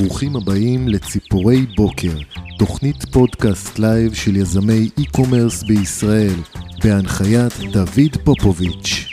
[0.00, 2.16] ברוכים הבאים לציפורי בוקר,
[2.58, 6.36] תוכנית פודקאסט לייב של יזמי e-commerce בישראל,
[6.84, 9.08] בהנחיית דוד פופוביץ'.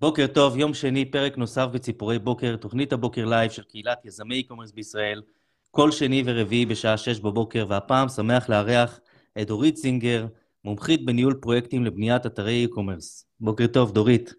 [0.00, 4.74] בוקר טוב, יום שני, פרק נוסף בציפורי בוקר, תוכנית הבוקר לייב של קהילת יזמי e-commerce
[4.74, 5.22] בישראל,
[5.70, 9.00] כל שני ורביעי בשעה שש בבוקר, והפעם שמח לארח
[9.40, 10.26] את דורית זינגר,
[10.64, 13.24] מומחית בניהול פרויקטים לבניית אתרי e-commerce.
[13.40, 14.34] בוקר טוב, דורית.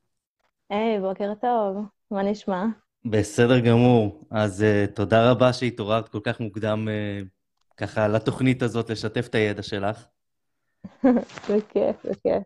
[0.70, 2.66] היי, hey, בוקר טוב, מה נשמע?
[3.06, 4.26] בסדר גמור.
[4.30, 7.28] אז uh, תודה רבה שהתעוררת כל כך מוקדם uh,
[7.78, 10.06] ככה לתוכנית הזאת, לשתף את הידע שלך.
[11.04, 12.44] בכיף, בכיף.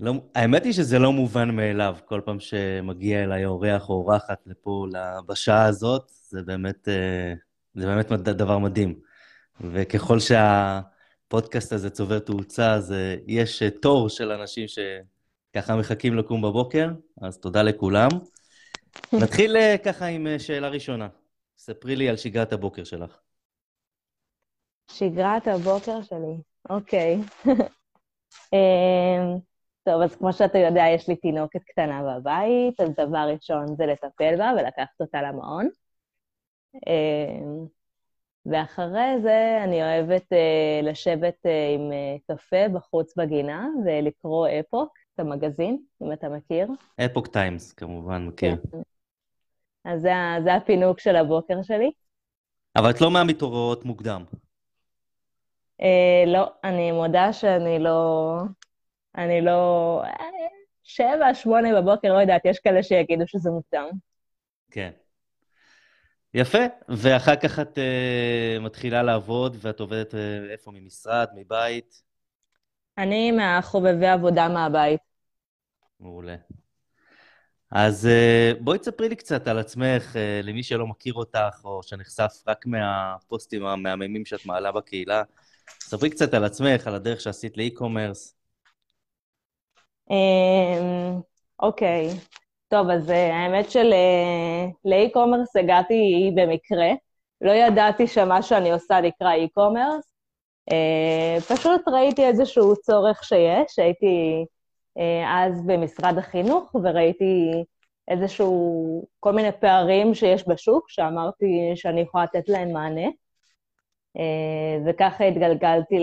[0.00, 4.86] לא, האמת היא שזה לא מובן מאליו, כל פעם שמגיע אליי אורח או אורחת לפה,
[5.26, 7.38] בשעה הזאת, זה באמת, uh,
[7.74, 9.00] זה באמת דבר מדהים.
[9.60, 12.94] וככל שהפודקאסט הזה צובר תאוצה, אז
[13.26, 16.88] יש תור של אנשים שככה מחכים לקום בבוקר,
[17.22, 18.08] אז תודה לכולם.
[19.12, 21.08] נתחיל אה, ככה עם אה, שאלה ראשונה.
[21.58, 23.18] ספרי לי על שגרת הבוקר שלך.
[24.90, 26.36] שגרת הבוקר שלי,
[26.70, 27.16] אוקיי.
[28.52, 29.38] אמ,
[29.84, 34.36] טוב, אז כמו שאתה יודע, יש לי תינוקת קטנה בבית, אז דבר ראשון זה לטפל
[34.38, 35.68] בה ולקחת אותה למעון.
[36.74, 37.66] אמ,
[38.46, 41.90] ואחרי זה אני אוהבת אה, לשבת עם
[42.26, 46.68] קפה בחוץ בגינה ולקרוא אפוק, את המגזין, אם אתה מכיר.
[47.04, 48.56] אפוק טיימס, כמובן, מכיר.
[48.72, 48.78] כן.
[49.84, 50.12] אז זה,
[50.44, 51.90] זה הפינוק של הבוקר שלי.
[52.76, 54.24] אבל את לא מהמתעוררות מוקדם.
[55.80, 58.40] אה, לא, אני מודה שאני לא...
[59.16, 60.02] אני לא...
[60.82, 63.88] שבע, שמונה בבוקר, לא יודעת, יש כאלה שיגידו שזה מוקדם.
[64.70, 64.90] כן.
[66.34, 66.58] יפה,
[66.88, 70.16] ואחר כך את uh, מתחילה לעבוד, ואת עובדת uh,
[70.50, 70.70] איפה?
[70.70, 72.02] ממשרד, מבית?
[72.98, 75.05] אני מהחובבי עבודה מהבית.
[76.00, 76.36] מעולה.
[77.70, 82.42] אז אה, בואי תספרי לי קצת על עצמך, אה, למי שלא מכיר אותך, או שנחשף
[82.46, 85.22] רק מהפוסטים המהממים שאת מעלה בקהילה.
[85.80, 88.36] ספרי קצת על עצמך, על הדרך שעשית לאי-קומרס.
[90.10, 91.20] אמ,
[91.60, 92.08] אוקיי.
[92.68, 96.88] טוב, אז אה, האמת שלאי-קומרס הגעתי במקרה.
[97.40, 100.04] לא ידעתי שמה שאני עושה נקרא אי-קומרס.
[101.48, 104.44] פשוט ראיתי איזשהו צורך שיש, הייתי...
[104.98, 107.64] אה, אז במשרד החינוך, וראיתי
[108.08, 113.06] איזשהו, כל מיני פערים שיש בשוק, שאמרתי שאני יכולה לתת להם מענה.
[114.16, 115.98] אה, וככה התגלגלתי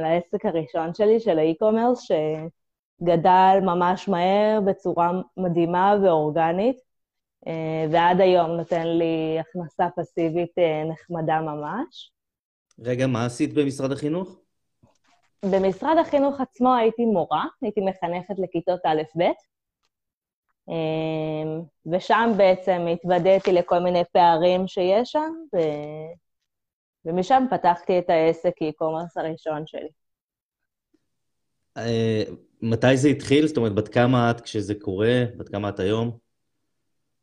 [0.00, 6.76] לעסק הראשון שלי, של האי-קומרס, שגדל ממש מהר בצורה מדהימה ואורגנית,
[7.46, 10.52] אה, ועד היום נותן לי הכנסה פסיבית
[10.90, 12.12] נחמדה ממש.
[12.80, 14.38] רגע, מה עשית במשרד החינוך?
[15.44, 19.22] במשרד החינוך עצמו הייתי מורה, הייתי מחנכת לכיתות א'-ב',
[20.68, 21.62] אמ,
[21.92, 25.58] ושם בעצם התוודעתי לכל מיני פערים שיש שם, ו...
[27.04, 29.88] ומשם פתחתי את העסק e-commerce הראשון שלי.
[31.76, 32.22] אה,
[32.62, 33.46] מתי זה התחיל?
[33.46, 35.24] זאת אומרת, בת כמה את כשזה קורה?
[35.36, 36.18] בת כמה את היום?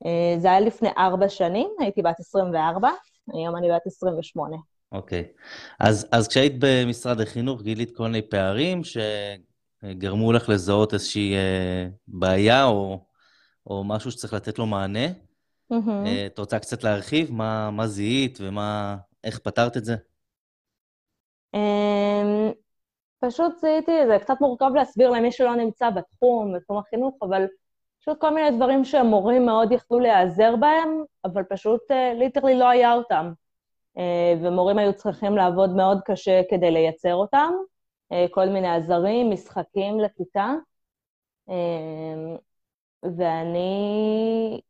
[0.06, 2.90] אה, זה היה לפני ארבע שנים, הייתי בת 24,
[3.34, 4.58] היום אני בת 28.
[4.92, 5.24] אוקיי.
[5.80, 12.66] אז, אז כשהיית במשרד החינוך גילית כל מיני פערים שגרמו לך לזהות איזושהי אה, בעיה
[12.66, 13.06] או,
[13.68, 15.08] או משהו שצריך לתת לו מענה.
[15.74, 16.06] Mm-hmm.
[16.06, 17.32] אה, את רוצה קצת להרחיב?
[17.32, 19.96] מה, מה זיהית ואיך פתרת את זה?
[21.56, 22.54] Um,
[23.20, 27.46] פשוט זיהיתי, זה קצת מורכב להסביר למי שלא נמצא בתחום, בתחום החינוך, אבל
[28.02, 31.82] פשוט כל מיני דברים שהמורים מאוד יכלו להיעזר בהם, אבל פשוט
[32.20, 33.32] ליטרלי uh, לא היה אותם.
[33.98, 37.54] אה, ומורים היו צריכים לעבוד מאוד קשה כדי לייצר אותם,
[38.12, 40.54] אה, כל מיני עזרים, משחקים לכיתה.
[41.50, 42.36] אה,
[43.18, 44.62] ואני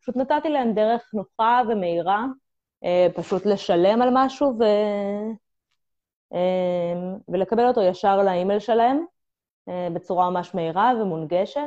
[0.00, 2.24] פשוט נתתי להם דרך נוחה ומהירה,
[3.14, 4.64] פשוט לשלם על משהו ו...
[7.28, 9.04] ולקבל אותו ישר לאימייל שלהם,
[9.94, 11.60] בצורה ממש מהירה ומונגשת.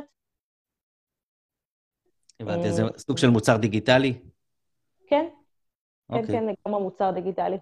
[2.40, 4.20] הבנתי, זה סוג של מוצר דיגיטלי?
[5.06, 5.26] כן,
[6.08, 6.34] כן, אוקיי.
[6.34, 7.56] כן, לגמרי מוצר דיגיטלי.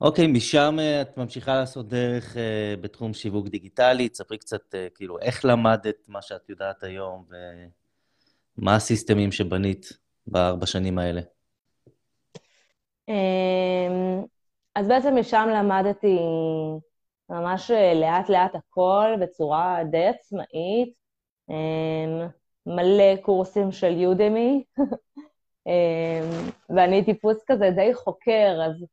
[0.00, 4.08] אוקיי, משם אה, את ממשיכה לעשות דרך uh, בתחום שיווק דיגיטלי.
[4.08, 7.24] תספרי קצת, uh, כאילו, איך למדת מה שאת יודעת היום,
[8.58, 9.92] ומה הסיסטמים שבנית
[10.26, 11.20] בארבע שנים האלה?
[13.08, 14.24] אמ,
[14.74, 16.18] אז בעצם משם למדתי
[17.30, 20.94] ממש לאט-לאט הכל בצורה די עצמאית.
[21.50, 22.28] אמ,
[22.66, 24.64] מלא קורסים של יודמי.
[25.68, 28.84] אמ, ואני טיפוס כזה די חוקר, אז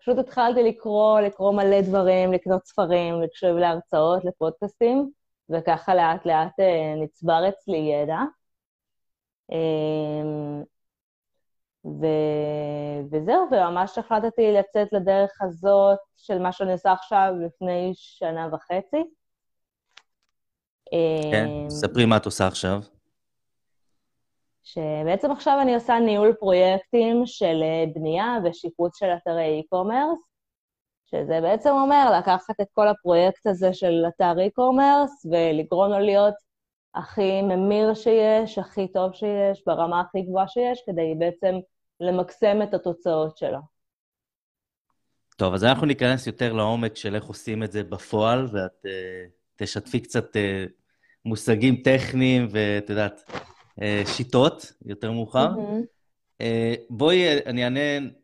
[0.00, 5.10] פשוט התחלתי לקרוא, לקרוא מלא דברים, לקנות ספרים, לקשוב להרצאות, לפודקאסטים,
[5.50, 8.18] וככה לאט לאט אה, נצבר אצלי ידע.
[9.52, 10.62] אמ,
[11.84, 12.06] ו...
[13.10, 19.04] וזהו, וממש החלטתי לצאת לדרך הזאת של מה שאני עושה עכשיו לפני שנה וחצי.
[21.32, 22.80] כן, ספרי מה את עושה עכשיו.
[24.72, 30.30] שבעצם עכשיו אני עושה ניהול פרויקטים של אה, בנייה ושיפוץ של אתרי e-commerce,
[31.10, 36.34] שזה בעצם אומר לקחת את כל הפרויקט הזה של אתר e-commerce ולגרום לו להיות
[36.94, 41.54] הכי ממיר שיש, הכי טוב שיש, ברמה הכי גבוהה שיש, כדי בעצם
[42.00, 43.58] למקסם את התוצאות שלו.
[45.36, 50.00] טוב, אז אנחנו ניכנס יותר לעומק של איך עושים את זה בפועל, ואת uh, תשתפי
[50.00, 50.70] קצת uh,
[51.24, 53.22] מושגים טכניים ואת יודעת,
[54.06, 55.48] שיטות יותר מאוחר.
[55.54, 56.44] Mm-hmm.
[56.90, 57.80] בואי, אני אענה,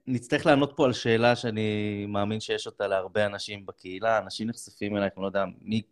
[0.07, 4.19] נצטרך לענות פה על שאלה שאני מאמין שיש אותה להרבה אנשים בקהילה.
[4.19, 5.83] אנשים נחשפים אלייך, אני לא יודע מי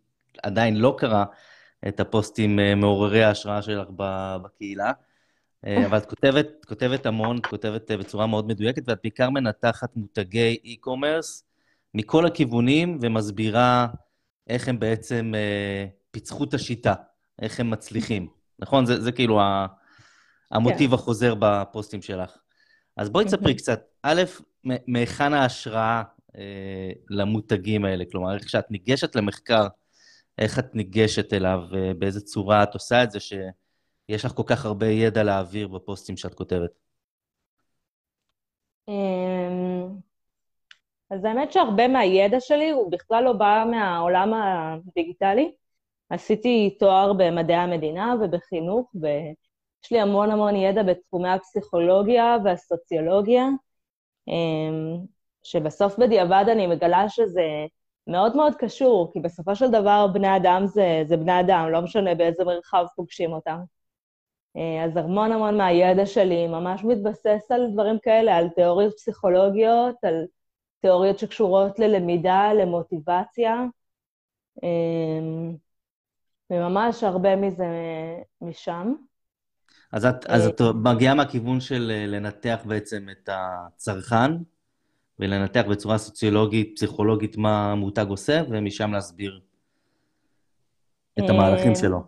[0.43, 1.25] עדיין לא קרא
[1.87, 3.87] את הפוסטים uh, מעוררי ההשראה שלך
[4.41, 4.91] בקהילה.
[5.65, 9.95] אה, אבל את כותבת, כותבת המון, את כותבת אה, בצורה מאוד מדויקת, ואת בעיקר מנתחת
[9.95, 11.43] מותגי e-commerce
[11.93, 13.87] מכל הכיוונים, ומסבירה
[14.47, 16.93] איך הם בעצם אה, פיצחו את השיטה,
[17.41, 18.27] איך הם מצליחים.
[18.59, 18.85] נכון?
[18.85, 19.39] זה, זה כאילו
[20.51, 20.93] המוטיב כן.
[20.95, 22.37] החוזר בפוסטים שלך.
[22.97, 24.21] אז בואי תספרי קצת, א',
[24.87, 26.03] מהיכן ההשראה
[26.37, 28.03] אה, למותגים האלה?
[28.11, 29.67] כלומר, איך כשאת ניגשת למחקר,
[30.37, 31.59] איך את ניגשת אליו,
[31.99, 33.33] באיזה צורה את עושה את זה, ש...
[34.09, 36.71] יש לך כל כך הרבה ידע להעביר בפוסטים שאת כותבת?
[38.87, 39.87] אמ,
[41.09, 45.51] אז האמת שהרבה מהידע שלי הוא בכלל לא בא מהעולם הדיגיטלי.
[46.09, 53.47] עשיתי תואר במדעי המדינה ובחינוך, ויש לי המון המון ידע בתחומי הפסיכולוגיה והסוציולוגיה,
[54.27, 54.97] אמ,
[55.43, 57.41] שבסוף בדיעבד אני מגלה שזה
[58.07, 62.15] מאוד מאוד קשור, כי בסופו של דבר בני אדם זה, זה בני אדם, לא משנה
[62.15, 63.59] באיזה מרחב פוגשים אותם.
[64.57, 70.25] אה, אז המון המון מהידע שלי ממש מתבסס על דברים כאלה, על תיאוריות פסיכולוגיות, על
[70.81, 73.65] תיאוריות שקשורות ללמידה, למוטיבציה,
[74.63, 75.55] אה,
[76.49, 77.65] וממש הרבה מזה
[78.41, 78.93] משם.
[79.91, 84.31] אז את, אז את מגיעה מהכיוון של אה, לנתח בעצם את הצרכן,
[85.19, 89.41] ולנתח בצורה סוציולוגית, פסיכולוגית, מה המותג עושה, ומשם להסביר
[91.19, 91.99] את המהלכים שלו.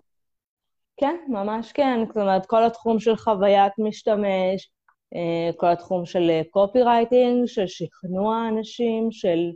[0.98, 2.00] כן, ממש כן.
[2.08, 4.72] זאת אומרת, כל התחום של חוויית משתמש,
[5.16, 9.52] אה, כל התחום של קופי אה, רייטינג, של שכנוע אנשים, של...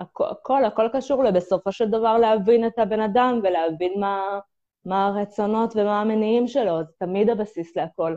[0.00, 4.38] אה, הכל, הכל קשור לבסופו של דבר להבין את הבן אדם ולהבין מה,
[4.84, 8.16] מה הרצונות ומה המניעים שלו, זה תמיד הבסיס להכל.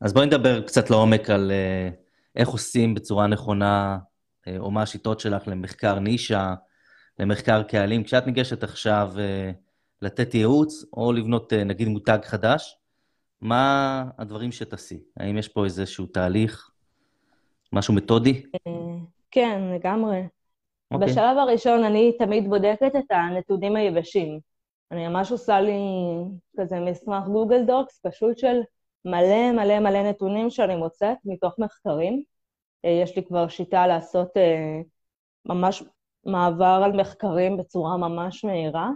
[0.00, 1.52] אז בואי נדבר קצת לעומק על
[2.36, 3.98] איך עושים בצורה נכונה,
[4.58, 6.54] או מה השיטות שלך למחקר נישה,
[7.18, 8.04] למחקר קהלים.
[8.04, 9.12] כשאת ניגשת עכשיו
[10.02, 12.78] לתת ייעוץ או לבנות אה, נגיד מותג חדש,
[13.40, 15.00] מה הדברים שתעשי?
[15.16, 16.70] האם יש פה איזשהו תהליך,
[17.72, 18.42] משהו מתודי?
[18.66, 18.72] אה,
[19.30, 20.22] כן, לגמרי.
[20.92, 20.94] Okay.
[20.94, 21.08] אוקיי.
[21.08, 24.40] בשלב הראשון אני תמיד בודקת את הנתונים היבשים.
[24.90, 25.80] אני ממש עושה לי
[26.60, 28.60] כזה מסמך גוגל דוקס, פשוט של
[29.04, 32.22] מלא מלא מלא נתונים שאני מוצאת מתוך מחקרים.
[32.84, 34.28] אה, יש לי כבר שיטה לעשות
[35.46, 35.82] ממש
[36.24, 38.90] מעבר על מחקרים בצורה ממש מהירה.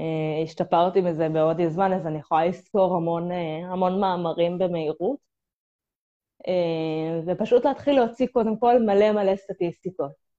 [0.00, 5.18] אה, השתפרתי מזה בעוד זמן, אז אני יכולה לזכור המון, אה, המון מאמרים במהירות,
[6.48, 10.31] אה, ופשוט להתחיל להוציא קודם כל מלא מלא סטטיסטיקות.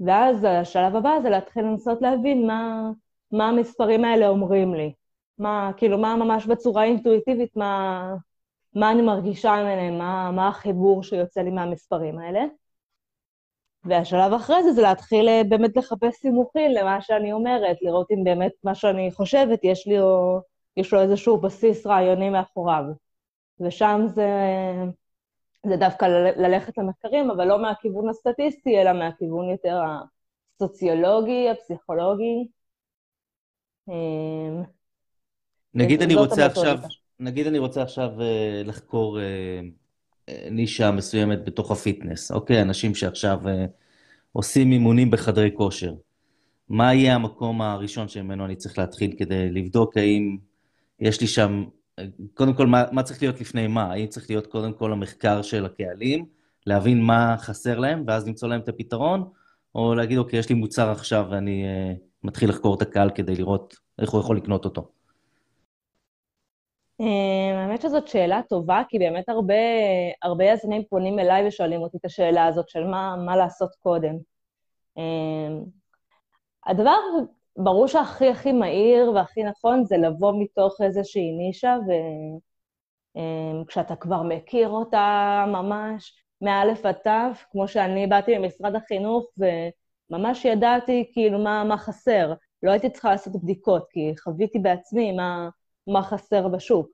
[0.00, 2.90] ואז השלב הבא זה להתחיל לנסות להבין מה,
[3.32, 4.92] מה המספרים האלה אומרים לי.
[5.38, 8.14] מה, כאילו, מה ממש בצורה אינטואיטיבית, מה,
[8.74, 12.44] מה אני מרגישה ממנו, מה, מה החיבור שיוצא לי מהמספרים האלה.
[13.84, 18.52] והשלב אחרי זה זה להתחיל אה, באמת לחפש סימוכים למה שאני אומרת, לראות אם באמת
[18.64, 20.40] מה שאני חושבת, יש לי או,
[20.76, 22.84] יש לו איזשהו בסיס רעיוני מאחוריו.
[23.60, 24.28] ושם זה,
[25.68, 26.04] זה דווקא
[26.36, 29.80] ללכת למחקרים, אבל לא מהכיוון הסטטיסטי, אלא מהכיוון יותר
[30.60, 32.48] הסוציולוגי, הפסיכולוגי.
[33.88, 34.62] אמ,
[35.74, 36.78] נגיד אני רוצה עכשיו,
[37.20, 39.60] נגיד אני רוצה עכשיו אה, לחקור אה,
[40.50, 42.62] נישה מסוימת בתוך הפיטנס, אוקיי?
[42.62, 43.64] אנשים שעכשיו אה,
[44.32, 45.94] עושים אימונים בחדרי כושר.
[46.68, 50.36] מה יהיה המקום הראשון שממנו אני צריך להתחיל כדי לבדוק האם
[51.00, 51.64] יש לי שם,
[52.34, 53.92] קודם כל, מה, מה צריך להיות לפני מה?
[53.92, 56.26] האם צריך להיות קודם כל המחקר של הקהלים,
[56.66, 59.30] להבין מה חסר להם, ואז למצוא להם את הפתרון,
[59.74, 63.76] או להגיד, אוקיי, יש לי מוצר עכשיו ואני uh, מתחיל לחקור את הקהל כדי לראות
[63.98, 64.90] איך הוא יכול לקנות אותו.
[67.00, 69.54] אמ, האמת שזאת שאלה טובה, כי באמת הרבה,
[70.22, 74.14] הרבה יזמים פונים אליי ושואלים אותי את השאלה הזאת של מה, מה לעשות קודם.
[74.96, 75.64] אמ,
[76.66, 76.98] הדבר,
[77.56, 81.92] ברור שהכי הכי מהיר והכי נכון זה לבוא מתוך איזושהי נישה ו...
[83.68, 87.10] כשאתה כבר מכיר אותה ממש מאלף עד תו,
[87.50, 92.32] כמו שאני באתי ממשרד החינוך וממש ידעתי כאילו מה, מה חסר.
[92.62, 95.48] לא הייתי צריכה לעשות בדיקות, כי חוויתי בעצמי מה,
[95.86, 96.88] מה חסר בשוק.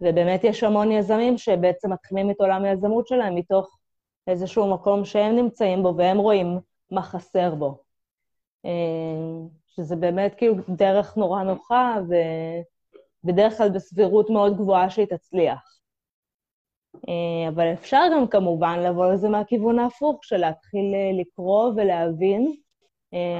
[0.00, 3.78] ובאמת יש המון יזמים שבעצם מתחילים את עולם היזמות שלהם מתוך
[4.26, 6.58] איזשהו מקום שהם נמצאים בו והם רואים
[6.90, 7.82] מה חסר בו.
[9.78, 11.96] אה, שזה באמת כאילו דרך נורא נוחה,
[13.24, 15.80] ובדרך כלל בסבירות מאוד גבוהה שהיא תצליח.
[17.08, 22.56] אה, אבל אפשר גם כמובן לבוא לזה מהכיוון ההפוך, של להתחיל אה, לקרוא ולהבין.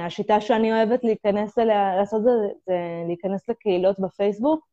[0.05, 2.29] השיטה שאני אוהבת להיכנס אליה, לעשות זה,
[2.65, 2.75] זה
[3.07, 4.67] להיכנס לקהילות בפייסבוק,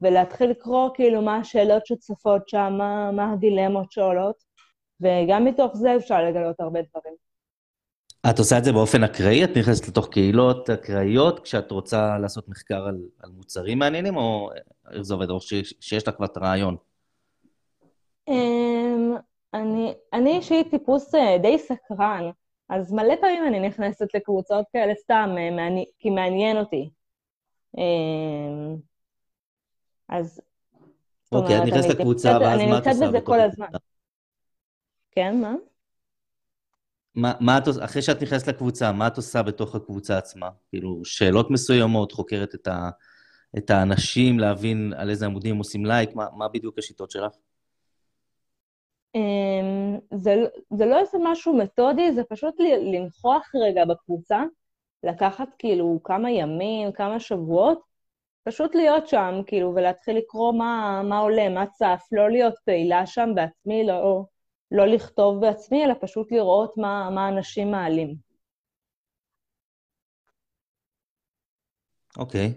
[0.00, 4.36] ולהתחיל לקרוא כאילו מה השאלות שצפות שם, מה, מה הדילמות שעולות,
[5.00, 7.14] וגם מתוך זה אפשר לגלות הרבה דברים.
[8.30, 9.44] את עושה את זה באופן אקראי?
[9.44, 14.50] את נכנסת לתוך קהילות אקראיות כשאת רוצה לעשות מחקר על, על מוצרים מעניינים, או
[14.92, 16.76] איך זה עובד, או ש, שיש לך כבר את הרעיון?
[18.28, 19.14] אמ,
[20.12, 22.30] אני אישית טיפוס אה, די סקרן,
[22.68, 26.90] אז מלא פעמים אני נכנסת לקבוצות כאלה סתם, אה, כי מעניין אותי.
[27.78, 28.76] אמ,
[30.08, 30.40] אז...
[31.32, 32.64] אוקיי, את נכנסת לקבוצה, ואז מה את עושה?
[32.64, 33.66] אני נמצאת בזה כל הזמן.
[35.10, 35.54] כן, מה?
[37.14, 40.48] מה, מה את עושה, אחרי שאת נכנסת לקבוצה, מה את עושה בתוך הקבוצה עצמה?
[40.68, 42.90] כאילו, שאלות מסוימות, חוקרת את, ה,
[43.58, 47.32] את האנשים, להבין על איזה עמודים עושים לייק, מה, מה בדיוק השיטות שלך?
[49.14, 50.34] אמ, זה,
[50.70, 52.54] זה לא איזה משהו מתודי, זה פשוט
[52.92, 54.42] לנכוח רגע בקבוצה,
[55.02, 57.80] לקחת כאילו כמה ימים, כמה שבועות,
[58.44, 63.30] פשוט להיות שם, כאילו, ולהתחיל לקרוא מה, מה עולה, מה צף, לא להיות פעילה שם
[63.34, 64.24] בעצמי, לא,
[64.72, 68.16] לא לכתוב בעצמי, אלא פשוט לראות מה, מה אנשים מעלים.
[72.18, 72.54] אוקיי.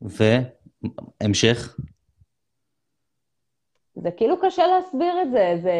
[0.00, 1.76] והמשך?
[3.94, 5.72] זה כאילו קשה להסביר את זה, זה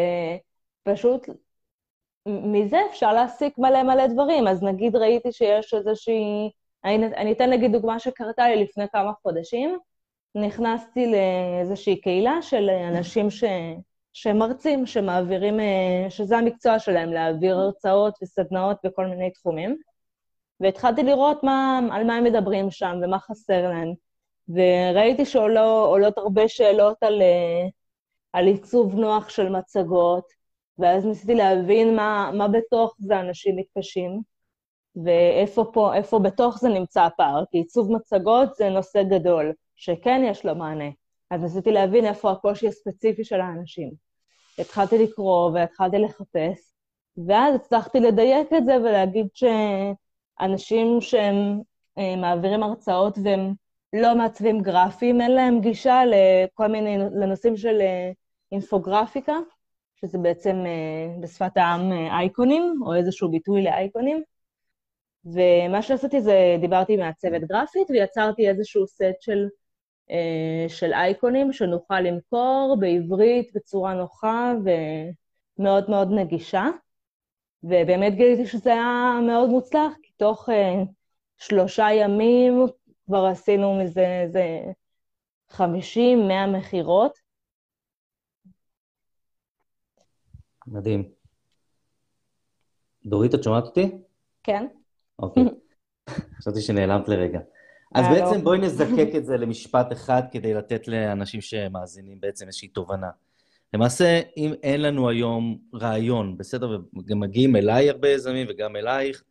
[0.82, 1.28] פשוט...
[2.26, 4.48] מזה אפשר להסיק מלא מלא דברים.
[4.48, 6.50] אז נגיד ראיתי שיש איזושהי...
[6.84, 9.78] אני, אני אתן נגיד דוגמה שקרתה לי לפני כמה חודשים.
[10.34, 13.44] נכנסתי לאיזושהי קהילה של אנשים ש...
[14.22, 19.76] שמרצים, שמעבירים, אה, שזה המקצוע שלהם, להעביר הרצאות וסדנאות בכל מיני תחומים.
[20.60, 23.92] והתחלתי לראות מה, על מה הם מדברים שם ומה חסר להם.
[24.48, 27.68] וראיתי שעולות הרבה שאלות על, אה,
[28.32, 30.25] על עיצוב נוח של מצגות,
[30.78, 34.22] ואז ניסיתי להבין מה, מה בתוך זה אנשים מתקשים,
[35.04, 40.44] ואיפה פה, איפה בתוך זה נמצא הפער, כי עיצוב מצגות זה נושא גדול, שכן יש
[40.44, 40.90] לו מענה.
[41.30, 44.07] אז ניסיתי להבין איפה הקושי הספציפי של האנשים.
[44.58, 46.72] התחלתי לקרוא והתחלתי לחפש,
[47.26, 51.60] ואז הצלחתי לדייק את זה ולהגיד שאנשים שהם
[51.98, 53.54] אה, מעבירים הרצאות והם
[53.92, 58.10] לא מעצבים גרפיים, אין להם גישה לכל מיני, לנושאים של אה,
[58.52, 59.36] אינפוגרפיקה,
[59.96, 64.22] שזה בעצם אה, בשפת העם אייקונים, או איזשהו ביטוי לאייקונים.
[65.24, 69.48] ומה שעשיתי זה, דיברתי עם מעצבת גרפית ויצרתי איזשהו סט של
[70.68, 74.52] של אייקונים שנוכל למכור בעברית בצורה נוחה
[75.58, 76.64] ומאוד מאוד נגישה.
[77.62, 80.52] ובאמת גיליתי שזה היה מאוד מוצלח, כי תוך uh,
[81.38, 82.66] שלושה ימים
[83.06, 84.62] כבר עשינו מזה איזה
[85.50, 85.56] 50-100
[86.58, 87.18] מכירות.
[90.66, 91.08] מדהים.
[93.06, 93.98] דורית, את שומעת אותי?
[94.42, 94.66] כן.
[95.18, 95.44] אוקיי.
[96.38, 97.40] חשבתי שנעלמת לרגע.
[97.95, 98.40] אז אה, בעצם לא.
[98.40, 103.11] בואי נזקק את זה למשפט אחד כדי לתת לאנשים שמאזינים בעצם איזושהי תובנה.
[103.75, 109.23] למעשה, אם אין לנו היום רעיון, בסדר, וגם מגיעים אליי הרבה יזמים וגם אלייך,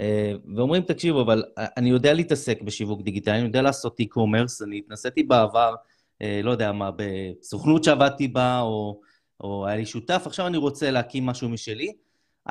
[0.00, 5.22] אה, ואומרים, תקשיבו, אבל אני יודע להתעסק בשיווק דיגיטלי, אני יודע לעשות e-commerce, אני התנסיתי
[5.22, 5.74] בעבר,
[6.22, 9.00] אה, לא יודע מה, בסוכנות שעבדתי בה, או,
[9.40, 11.92] או היה לי שותף, עכשיו אני רוצה להקים משהו משלי.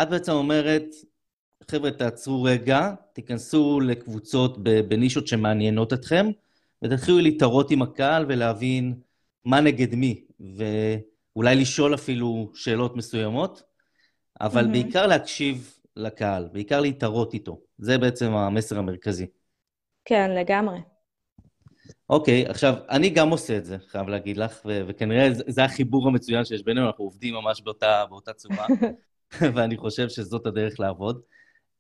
[0.02, 0.86] את בעצם אומרת,
[1.70, 6.28] חבר'ה, תעצרו רגע, תיכנסו לקבוצות בנישות שמעניינות אתכם,
[6.82, 8.94] ותתחילו להתערות עם הקהל ולהבין
[9.46, 13.64] מה נגד מי, ואולי לשאול אפילו שאלות מסוימות,
[14.42, 14.72] אבל mm-hmm.
[14.72, 17.60] בעיקר להקשיב לקהל, בעיקר להתערות איתו.
[17.78, 19.28] זה בעצם המסר המרכזי.
[20.06, 20.80] כן, לגמרי.
[22.10, 25.64] אוקיי, okay, עכשיו, אני גם עושה את זה, חייב להגיד לך, ו- וכנראה זה, זה
[25.64, 28.66] החיבור המצוין שיש בינינו, אנחנו עובדים ממש באותה, באותה צורה,
[29.56, 31.22] ואני חושב שזאת הדרך לעבוד.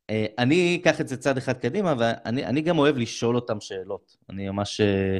[0.09, 4.17] אה, אני אקח את זה צעד אחד קדימה, ואני גם אוהב לשאול אותם שאלות.
[4.29, 5.17] אני ממש אה,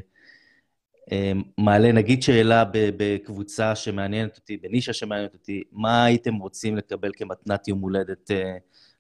[1.12, 7.68] אה, מעלה, נגיד שאלה בקבוצה שמעניינת אותי, בנישה שמעניינת אותי, מה הייתם רוצים לקבל כמתנת
[7.68, 8.32] יום הולדת,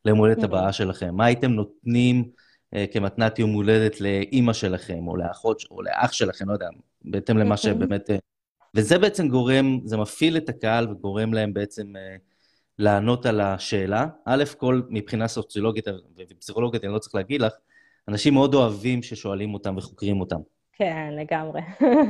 [0.05, 1.15] ליום הולדת הבאה שלכם?
[1.15, 2.29] מה הייתם נותנים
[2.91, 6.67] כמתנת יום הולדת לאימא שלכם, או לאחות, או לאח שלכם, לא יודע,
[7.05, 8.10] בהתאם למה שבאמת
[8.75, 12.15] וזה בעצם גורם, זה מפעיל את הקהל וגורם להם בעצם אה,
[12.79, 14.05] לענות על השאלה.
[14.25, 15.86] א', כל, מבחינה סוציולוגית
[16.17, 17.53] ופסיכולוגית, אני לא צריך להגיד לך,
[18.07, 20.39] אנשים מאוד אוהבים ששואלים אותם וחוקרים אותם.
[20.74, 21.62] כן, לגמרי.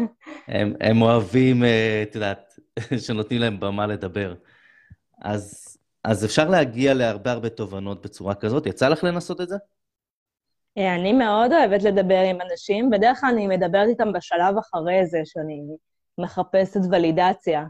[0.47, 2.59] הם, הם אוהבים, אה, את יודעת,
[3.05, 4.33] שנותנים להם במה לדבר.
[5.21, 8.65] אז, אז אפשר להגיע להרבה הרבה תובנות בצורה כזאת.
[8.65, 9.55] יצא לך לנסות את זה?
[10.77, 15.21] אה, אני מאוד אוהבת לדבר עם אנשים, בדרך כלל אני מדברת איתם בשלב אחרי זה,
[15.25, 15.61] שאני
[16.17, 17.65] מחפשת ולידציה.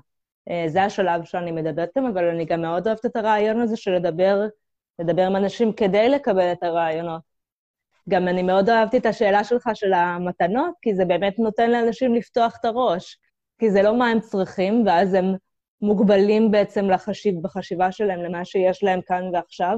[0.49, 3.91] אה, זה השלב שאני מדברת איתם, אבל אני גם מאוד אוהבת את הרעיון הזה של
[3.91, 4.47] לדבר,
[4.99, 7.21] לדבר עם אנשים כדי לקבל את הרעיונות.
[8.09, 12.57] גם אני מאוד אהבתי את השאלה שלך של המתנות, כי זה באמת נותן לאנשים לפתוח
[12.59, 13.17] את הראש.
[13.59, 15.25] כי זה לא מה הם צריכים, ואז הם
[15.81, 19.77] מוגבלים בעצם לחשיב, בחשיבה שלהם למה שיש להם כאן ועכשיו.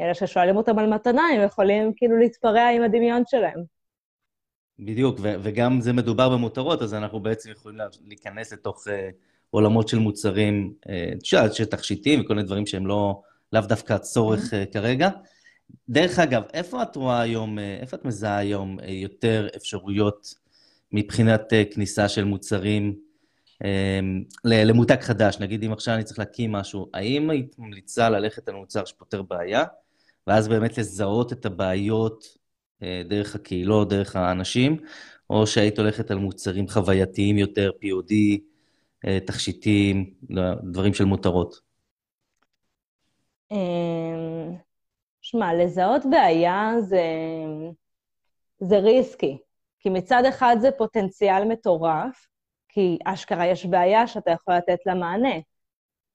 [0.00, 3.62] אלא ששואלים אותם על מתנה, הם יכולים כאילו להתפרע עם הדמיון שלהם.
[4.78, 8.90] בדיוק, ו- וגם זה מדובר במותרות, אז אנחנו בעצם יכולים להיכנס לתוך uh,
[9.50, 13.20] עולמות של מוצרים, uh, של תכשיטים וכל מיני דברים שהם לא,
[13.52, 15.08] לאו דווקא הצורך uh, כרגע.
[15.88, 20.34] דרך אגב, איפה את רואה היום, uh, איפה את מזהה היום יותר אפשרויות
[20.92, 22.94] מבחינת כניסה של מוצרים
[23.62, 23.66] uh,
[24.44, 25.36] למותג חדש?
[25.40, 29.64] נגיד אם עכשיו אני צריך להקים משהו, האם היית ממליצה ללכת על מוצר שפותר בעיה,
[30.26, 32.36] ואז באמת לזהות את הבעיות
[32.82, 34.76] אה, דרך הקהילות, דרך האנשים,
[35.30, 38.36] או שהיית הולכת על מוצרים חווייתיים יותר, POD, אה,
[39.26, 41.60] תכשיטים, לא, דברים של מותרות?
[43.50, 44.56] אמ,
[45.22, 47.04] שמע, לזהות בעיה זה,
[48.58, 49.38] זה ריסקי,
[49.80, 52.26] כי מצד אחד זה פוטנציאל מטורף,
[52.68, 55.34] כי אשכרה יש בעיה שאתה יכול לתת לה מענה.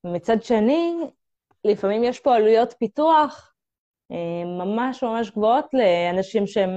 [0.04, 0.94] ומצד שני,
[1.64, 3.54] לפעמים יש פה עלויות פיתוח
[4.12, 6.70] אה, ממש ממש גבוהות לאנשים שהם,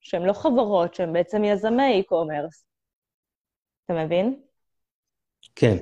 [0.00, 2.64] שהם לא חברות, שהם בעצם יזמי e-commerce.
[3.84, 4.42] אתה מבין?
[5.60, 5.76] כן.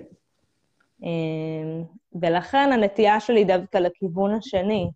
[1.04, 1.82] אה,
[2.22, 4.90] ולכן הנטייה שלי דווקא לכיוון השני,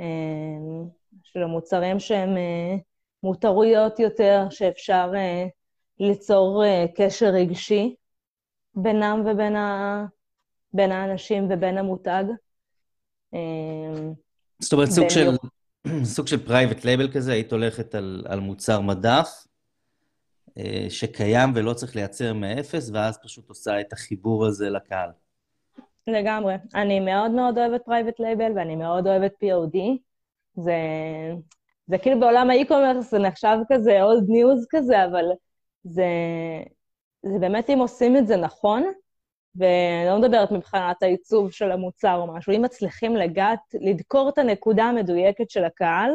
[0.00, 0.06] אה,
[1.22, 2.36] של המוצרים שהם
[3.22, 5.12] מותרויות יותר, שאפשר
[6.00, 6.64] ליצור
[6.96, 7.94] קשר רגשי
[8.74, 10.06] בינם ובין ה...
[10.72, 12.24] בין האנשים ובין המותג.
[14.60, 15.30] זאת אומרת, סוג של,
[16.14, 19.49] סוג של private label כזה, היית הולכת על, על מוצר מדף אה,
[20.88, 25.10] שקיים ולא צריך לייצר מאפס, ואז פשוט עושה את החיבור הזה לקהל.
[26.06, 26.54] לגמרי.
[26.74, 29.78] אני מאוד מאוד אוהבת private label, ואני מאוד אוהבת POD.
[30.54, 30.74] זה,
[31.86, 35.24] זה כאילו בעולם ה-e-commerce זה נחשב כזה old news כזה, אבל
[35.84, 36.06] זה,
[37.22, 38.82] זה באמת אם עושים את זה נכון,
[39.56, 44.84] ואני לא מדברת מבחינת העיצוב של המוצר או משהו, אם מצליחים לגעת, לדקור את הנקודה
[44.84, 46.10] המדויקת של הקהל,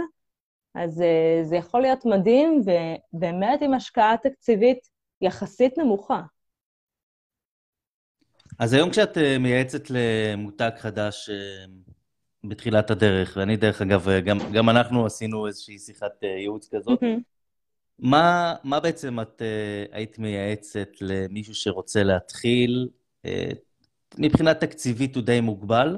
[0.75, 2.61] אז אה, זה יכול להיות מדהים,
[3.13, 4.79] ובאמת עם השקעה תקציבית
[5.21, 6.21] יחסית נמוכה.
[8.59, 11.69] אז היום כשאת uh, מייעצת למותג חדש uh,
[12.43, 17.21] בתחילת הדרך, ואני דרך אגב, גם, גם אנחנו עשינו איזושהי שיחת ייעוץ כזאת, mm-hmm.
[17.99, 19.41] מה, מה בעצם את
[19.91, 22.89] היית מייעצת למישהו שרוצה להתחיל
[23.25, 23.51] אה,
[24.17, 25.97] מבחינה תקציבית הוא די מוגבל,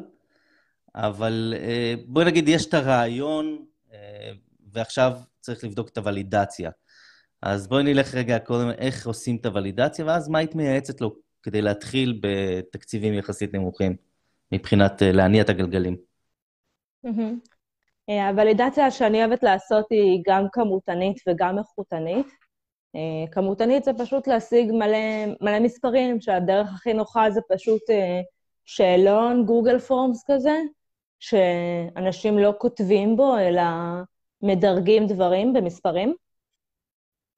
[0.96, 4.32] אבל אה, בואי נגיד, יש את הרעיון, אה,
[4.74, 6.72] ועכשיו צריך לבדוק את הוולידציה.
[7.42, 11.62] אז בואי נלך רגע קודם איך עושים את הוולידציה, ואז מה היית מייעצת לו כדי
[11.62, 13.96] להתחיל בתקציבים יחסית נמוכים,
[14.52, 15.96] מבחינת להניע את הגלגלים?
[18.08, 22.28] הוולידציה שאני אוהבת לעשות היא גם כמותנית וגם איכותנית.
[22.96, 28.22] אה, כמותנית זה פשוט להשיג מלא, מלא מספרים, שהדרך הכי נוחה זה פשוט אה,
[28.66, 30.56] שאלון, גוגל פורמס כזה,
[31.20, 33.62] שאנשים לא כותבים בו, אלא
[34.42, 36.16] מדרגים דברים במספרים.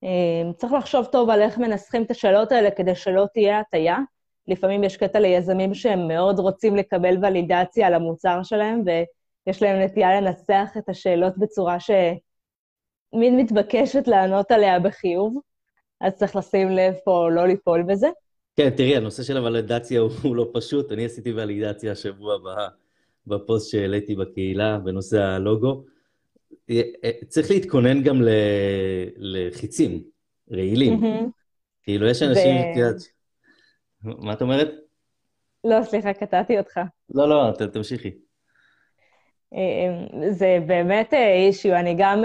[0.04, 3.98] אה, צריך לחשוב טוב על איך מנסחים את השאלות האלה כדי שלא תהיה הטיה.
[4.48, 10.22] לפעמים יש קטע ליזמים שהם מאוד רוצים לקבל ולידציה על המוצר שלהם, ויש להם נטייה
[10.22, 11.92] לנסח את השאלות בצורה ש...
[13.14, 15.40] מין מתבקשת לענות עליה בחיוב,
[16.02, 18.08] אז צריך לשים לב פה לא ליפול בזה.
[18.56, 20.92] כן, תראי, הנושא של הוולידציה הוא, הוא לא פשוט.
[20.92, 22.38] אני עשיתי ולידציה השבוע
[23.28, 25.84] בפוסט שהעליתי בקהילה בנושא הלוגו.
[26.70, 28.22] אה, אה, צריך להתכונן גם
[29.18, 30.04] לחיצים,
[30.52, 31.00] רעילים.
[31.84, 32.78] כאילו, יש אנשים, את.
[32.78, 33.02] יודעת...
[34.04, 34.72] מה את אומרת?
[35.64, 36.80] לא, סליחה, קטעתי אותך.
[37.10, 38.12] לא, לא, תמשיכי.
[39.54, 42.24] אה, זה באמת אישיו, אני גם...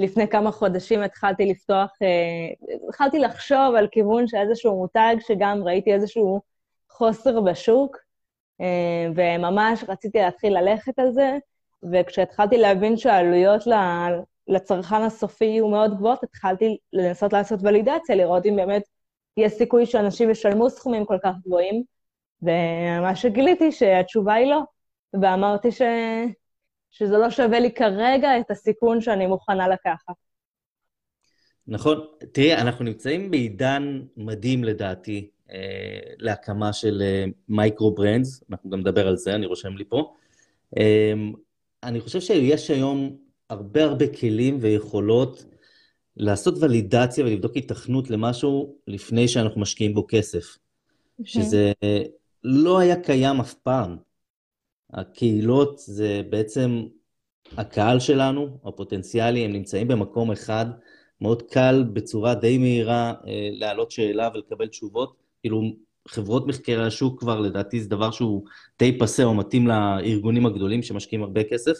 [0.00, 5.92] לפני כמה חודשים התחלתי לפתוח, אה, התחלתי לחשוב על כיוון של איזשהו מותג, שגם ראיתי
[5.92, 6.40] איזשהו
[6.90, 7.96] חוסר בשוק,
[8.60, 11.38] אה, וממש רציתי להתחיל ללכת על זה,
[11.92, 13.62] וכשהתחלתי להבין שהעלויות
[14.48, 18.82] לצרכן הסופי יהיו מאוד גבוהות, התחלתי לנסות לעשות ולידציה, לראות אם באמת
[19.36, 21.82] יש סיכוי שאנשים ישלמו סכומים כל כך גבוהים,
[22.42, 24.60] ומה שגיליתי שהתשובה היא לא,
[25.22, 25.82] ואמרתי ש...
[26.90, 30.14] שזה לא שווה לי כרגע את הסיכון שאני מוכנה לקחת.
[31.66, 32.06] נכון.
[32.32, 39.16] תראי, אנחנו נמצאים בעידן מדהים לדעתי אה, להקמה של אה, ברנדס, אנחנו גם נדבר על
[39.16, 40.14] זה, אני רושם לי פה.
[40.78, 41.12] אה,
[41.82, 43.16] אני חושב שיש היום
[43.48, 45.44] הרבה הרבה כלים ויכולות
[46.16, 50.44] לעשות ולידציה ולבדוק התכנות למשהו לפני שאנחנו משקיעים בו כסף.
[51.20, 51.24] Okay.
[51.24, 51.72] שזה
[52.44, 53.96] לא היה קיים אף פעם.
[54.92, 56.86] הקהילות זה בעצם
[57.56, 60.66] הקהל שלנו, הפוטנציאלי, הם נמצאים במקום אחד,
[61.20, 65.16] מאוד קל בצורה די מהירה אה, להעלות שאלה ולקבל תשובות.
[65.40, 65.62] כאילו,
[66.08, 68.44] חברות מחקרי השוק כבר, לדעתי, זה דבר שהוא
[68.78, 71.76] די פסה או מתאים לארגונים הגדולים שמשקיעים הרבה כסף.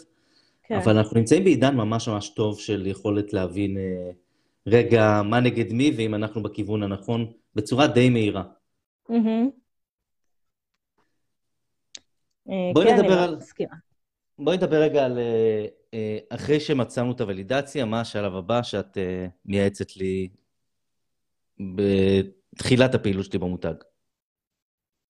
[0.63, 0.75] כן.
[0.75, 4.11] אבל אנחנו נמצאים בעידן ממש ממש טוב של יכולת להבין אה,
[4.67, 8.43] רגע מה נגד מי, ואם אנחנו בכיוון הנכון, בצורה די מהירה.
[9.11, 9.51] Mm-hmm.
[12.75, 13.37] בואי כן, נדבר על...
[13.37, 13.75] מסכימה.
[14.39, 19.27] בואי נדבר רגע על אה, אה, אחרי שמצאנו את הוולידציה, מה השלב הבא שאת אה,
[19.45, 20.29] מייעצת לי
[21.61, 23.75] בתחילת הפעילות שלי במותג?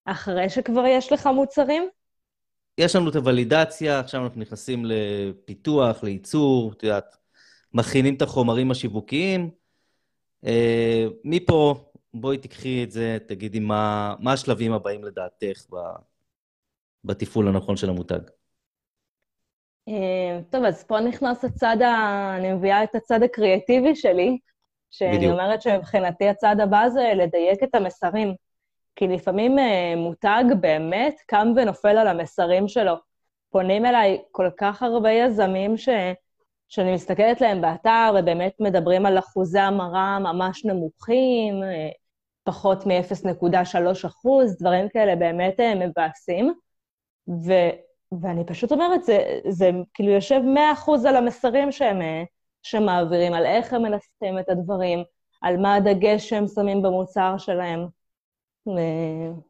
[0.04, 1.88] אחרי שכבר יש לך מוצרים?
[2.78, 7.16] יש לנו את הוולידציה, עכשיו אנחנו נכנסים לפיתוח, לייצור, את יודעת,
[7.74, 9.50] מכינים את החומרים השיווקיים.
[11.24, 11.74] מפה,
[12.14, 15.66] בואי תקחי את זה, תגידי מה, מה השלבים הבאים לדעתך
[17.04, 18.20] בתפעול הנכון של המותג.
[19.88, 22.36] אה, טוב, אז פה נכנס הצד ה...
[22.36, 24.38] אני מביאה את הצד הקריאטיבי שלי,
[24.90, 25.32] שאני בדיוק.
[25.32, 28.34] אומרת שמבחינתי הצד הבא זה לדייק את המסרים.
[28.96, 32.94] כי לפעמים אה, מותג באמת קם ונופל על המסרים שלו.
[33.50, 35.88] פונים אליי כל כך הרבה יזמים ש...
[36.68, 41.88] שאני מסתכלת להם באתר, ובאמת מדברים על אחוזי המרה ממש נמוכים, אה,
[42.44, 46.54] פחות מ-0.3 אחוז, דברים כאלה באמת מבאסים.
[47.28, 47.52] ו,
[48.22, 50.40] ואני פשוט אומרת, זה, זה כאילו יושב
[50.76, 51.98] 100% על המסרים שהם,
[52.62, 55.02] שמעבירים, על איך הם מנסים את הדברים,
[55.42, 57.99] על מה הדגש שהם שמים במוצר שלהם.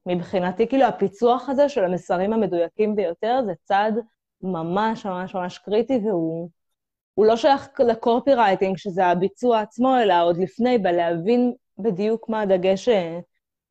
[0.07, 3.95] מבחינתי, כאילו, הפיצוח הזה של המסרים המדויקים ביותר זה צעד
[4.43, 10.79] ממש ממש ממש קריטי, והוא לא שייך לקורפי רייטינג, שזה הביצוע עצמו, אלא עוד לפני,
[10.79, 12.89] בלהבין בדיוק מה הדגש,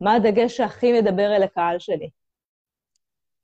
[0.02, 2.10] מה הדגש שהכי מדבר אל הקהל שלי.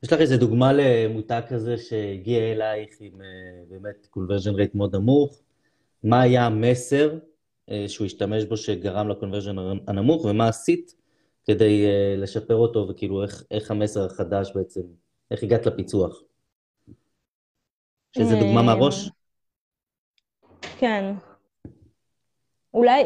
[0.04, 3.28] יש לך איזה דוגמה למותג כזה שהגיע אלייך עם אה,
[3.70, 5.42] באמת conversion rate מאוד נמוך?
[6.04, 7.18] מה היה המסר
[7.70, 9.56] אה, שהוא השתמש בו שגרם לקונברז'ן
[9.88, 10.96] הנמוך, ומה עשית
[11.46, 14.82] כדי אה, לשפר אותו, וכאילו איך, איך המסר החדש בעצם,
[15.32, 16.22] איך הגעת לפיצוח?
[18.16, 19.10] יש איזה דוגמה מהראש?
[20.80, 21.14] כן.
[22.74, 23.04] אולי,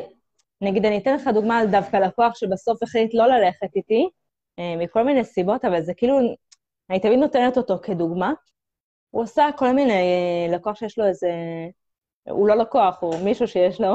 [0.62, 4.10] נגיד, אני אתן לך דוגמה על דווקא לקוח שבסוף החליט לא ללכת איתי,
[4.78, 6.20] מכל מיני סיבות, אבל זה כאילו
[6.90, 8.34] אני תמיד נותנת אותו כדוגמה.
[9.12, 11.30] הוא עושה כל מיני, אה, לקוח שיש לו איזה,
[12.30, 13.94] הוא לא לקוח, הוא מישהו שיש לו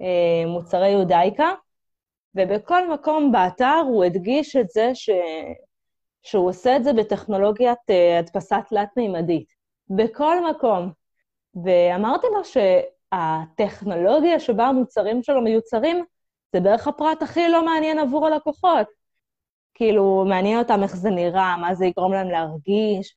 [0.00, 1.54] אה, מוצרי יודאיקה,
[2.34, 5.10] ובכל מקום באתר הוא הדגיש את זה ש...
[6.22, 9.52] שהוא עושה את זה בטכנולוגיית אה, הדפסה תלת-מימדית.
[9.88, 10.92] בכל מקום.
[11.64, 16.04] ואמרתי לו שהטכנולוגיה שבה המוצרים שלו מיוצרים,
[16.52, 18.86] זה בערך הפרט הכי לא מעניין עבור הלקוחות.
[19.74, 23.14] כאילו, מעניין אותם איך זה נראה, מה זה יגרום להם להרגיש.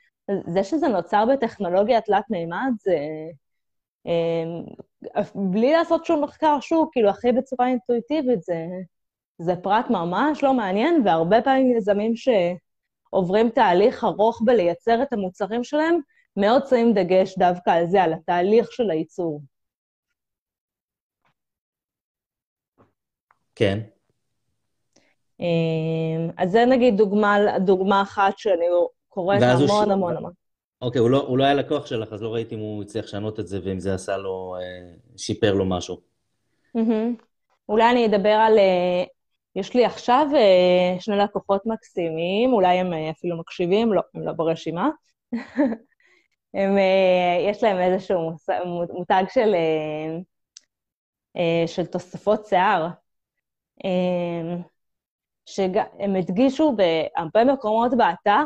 [0.47, 2.97] זה שזה נוצר בטכנולוגיה תלת-מימד, זה...
[4.05, 4.63] אמ,
[5.35, 8.65] בלי לעשות שום מחקר שוב, כאילו, הכי בצורה אינטואיטיבית, זה,
[9.37, 15.99] זה פרט ממש לא מעניין, והרבה פעמים יזמים שעוברים תהליך ארוך בלייצר את המוצרים שלהם,
[16.37, 19.41] מאוד שמים דגש דווקא על זה, על התהליך של הייצור.
[23.55, 23.79] כן.
[25.39, 28.65] אמ, אז זה נגיד דוגמה, דוגמה אחת שאני
[29.09, 29.71] קוראת המון ש...
[29.71, 30.31] המון המון.
[30.81, 33.39] אוקיי, הוא לא, הוא לא היה לקוח שלך, אז לא ראיתי אם הוא הצליח לשנות
[33.39, 35.97] את זה ואם זה עשה לו, אה, שיפר לו משהו.
[36.77, 37.23] Mm-hmm.
[37.69, 38.57] אולי אני אדבר על...
[39.55, 44.33] אה, יש לי עכשיו אה, שני לקוחות מקסימים, אולי הם אפילו מקשיבים, לא, הם לא
[44.33, 44.89] ברשימה.
[46.53, 46.77] הם,
[47.49, 48.31] יש להם איזשהו
[48.93, 49.55] מותג של,
[51.67, 52.87] של תוספות שיער.
[55.45, 58.43] שהם הדגישו בהרבה מקומות באתר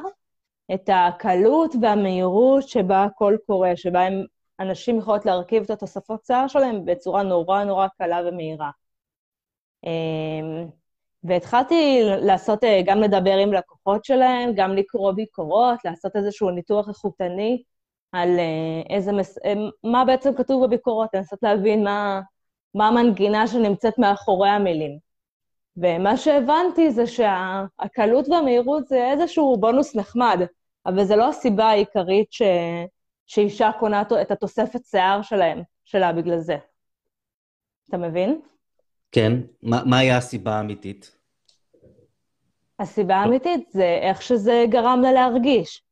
[0.74, 4.14] את הקלות והמהירות שבה הכל קורה, שבה הם,
[4.60, 8.72] אנשים יכולות להרכיב את התוספות שיער שלהם בצורה נורא נורא קלה ומהירה.
[9.86, 10.70] אמ,
[11.24, 17.64] והתחלתי לעשות, אה, גם לדבר עם לקוחות שלהם, גם לקרוא ביקורות, לעשות איזשהו ניתוח איכותני
[18.12, 19.38] על אה, איזה, מס...
[19.46, 19.54] אה,
[19.84, 22.22] מה בעצם כתוב בביקורות, לנסות להבין מה,
[22.76, 24.98] מה המנגינה שנמצאת מאחורי המילים.
[25.78, 30.40] ומה שהבנתי זה שהקלות והמהירות זה איזשהו בונוס נחמד,
[30.86, 32.42] אבל זה לא הסיבה העיקרית ש...
[33.28, 36.58] שאישה קונה את התוספת שיער שלהם, שלה בגלל זה.
[37.90, 38.42] אתה מבין?
[39.12, 39.34] כן.
[39.64, 41.16] מה, מה היה הסיבה האמיתית?
[42.80, 45.84] הסיבה האמיתית זה איך שזה גרם לה להרגיש.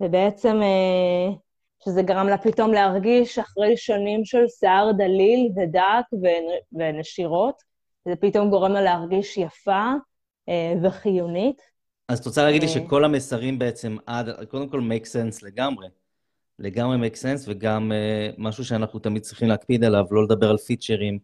[0.00, 1.34] ובעצם אה,
[1.84, 6.18] שזה גרם לה פתאום להרגיש אחרי שנים של שיער דליל ודק
[6.72, 7.62] ונשירות,
[8.04, 9.92] זה פתאום גורם לה להרגיש יפה
[10.48, 11.62] אה, וחיונית.
[12.08, 12.72] אז את רוצה להגיד לי אה.
[12.72, 15.86] שכל המסרים בעצם עד, קודם כל make sense לגמרי.
[16.58, 17.92] לגמרי make sense, וגם
[18.38, 21.18] משהו שאנחנו תמיד צריכים להקפיד עליו, לא לדבר על פיצ'רים,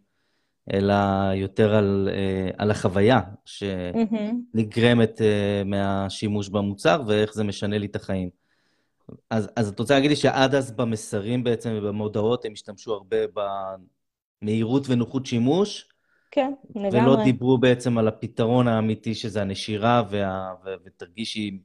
[0.73, 0.93] אלא
[1.35, 8.29] יותר על, uh, על החוויה שנגרמת uh, מהשימוש במוצר ואיך זה משנה לי את החיים.
[9.29, 13.17] אז, אז את רוצה להגיד לי שעד אז במסרים בעצם ובמודעות הם השתמשו הרבה
[14.41, 15.89] במהירות ונוחות שימוש?
[16.31, 17.01] כן, לגמרי.
[17.01, 21.57] ולא דיברו בעצם על הפתרון האמיתי, שזה הנשירה, וה, ו, ותרגישי עם,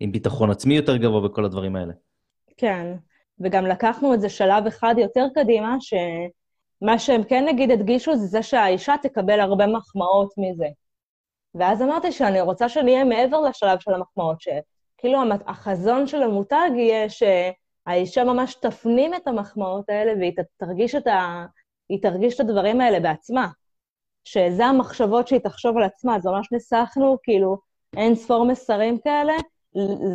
[0.00, 1.92] עם ביטחון עצמי יותר גבוה וכל הדברים האלה.
[2.56, 2.96] כן,
[3.40, 5.76] וגם לקחנו את זה שלב אחד יותר קדימה,
[6.80, 10.66] שמה שהם כן נגיד הדגישו זה זה שהאישה תקבל הרבה מחמאות מזה.
[11.54, 18.24] ואז אמרתי שאני רוצה שנהיה מעבר לשלב של המחמאות, שכאילו החזון של המותג יהיה שהאישה
[18.24, 21.46] ממש תפנים את המחמאות האלה והיא תרגיש את, ה...
[22.02, 23.48] תרגיש את הדברים האלה בעצמה.
[24.24, 27.58] שזה המחשבות שהיא תחשוב על עצמה, אז ממש ניסחנו כאילו
[27.96, 29.32] אין ספור מסרים כאלה,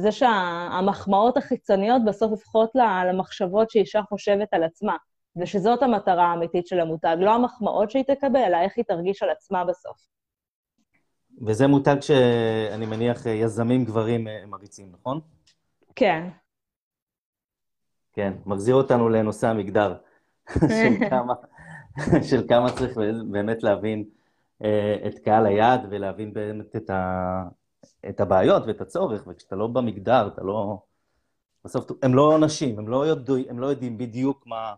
[0.01, 2.71] זה שהמחמאות החיצוניות בסוף הופכות
[3.09, 4.95] למחשבות שאישה חושבת על עצמה,
[5.35, 9.65] ושזאת המטרה האמיתית של המותג, לא המחמאות שהיא תקבל, אלא איך היא תרגיש על עצמה
[9.65, 9.97] בסוף.
[11.45, 15.19] וזה מותג שאני מניח יזמים גברים אה, מריצים, נכון?
[15.95, 16.27] כן.
[18.13, 19.95] כן, מחזיר אותנו לנושא המגדר,
[20.81, 21.33] של, כמה,
[22.29, 22.97] של כמה צריך
[23.31, 24.05] באמת להבין
[24.63, 27.43] אה, את קהל היעד ולהבין באמת את, ה,
[28.09, 30.77] את הבעיות ואת הצורך, וכשאתה לא במגדר, אתה לא...
[31.65, 34.73] בסוף, הם לא נשים, הם לא, יודע, הם לא יודעים בדיוק מה,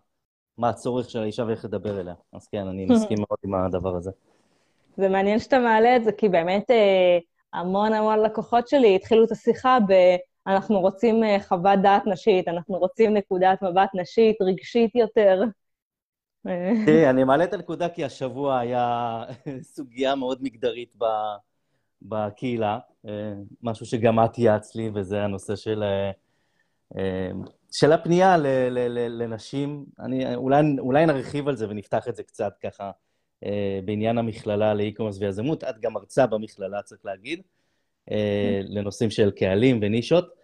[0.58, 2.14] מה הצורך של האישה ואיך לדבר אליה.
[2.34, 4.12] אז כן, אני מסכים מאוד עם הדבר הזה.
[4.98, 7.18] זה מעניין שאתה מעלה את זה, כי באמת אה,
[7.54, 9.94] המון המון לקוחות שלי התחילו את השיחה ב...
[10.48, 15.42] אנחנו רוצים אה, חוות דעת נשית, אנחנו רוצים נקודת מבט נשית, רגשית יותר.
[16.86, 19.24] תראי, אני מעלה את הנקודה כי השבוע היה
[19.76, 20.96] סוגיה מאוד מגדרית
[22.02, 25.84] בקהילה, אה, משהו שגם את יעצת לי, וזה הנושא של,
[27.68, 28.38] אה, אה, של הפנייה
[29.10, 29.86] לנשים.
[30.00, 32.92] אני, אולי, אולי נרחיב על זה ונפתח את זה קצת ככה
[33.86, 35.64] בעניין המכללה לאי-קומרס ויזמות.
[35.64, 37.42] את גם מרצה במכללה, צריך להגיד,
[38.70, 40.38] לנושאים של קהלים ונישות.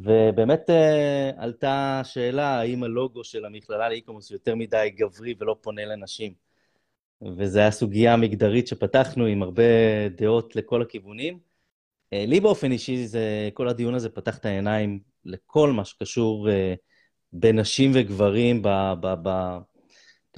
[0.00, 0.70] ובאמת
[1.36, 6.32] עלתה שאלה האם הלוגו של המכללה לאי-קומרס יותר מדי גברי ולא פונה לנשים.
[7.22, 9.62] וזו הייתה סוגיה מגדרית שפתחנו עם הרבה
[10.08, 11.38] דעות לכל הכיוונים.
[12.12, 16.52] אה, לי באופן אישי, זה, כל הדיון הזה פתח את העיניים לכל מה שקשור uh,
[17.32, 18.68] בנשים וגברים ב,
[19.00, 19.58] ב, ב,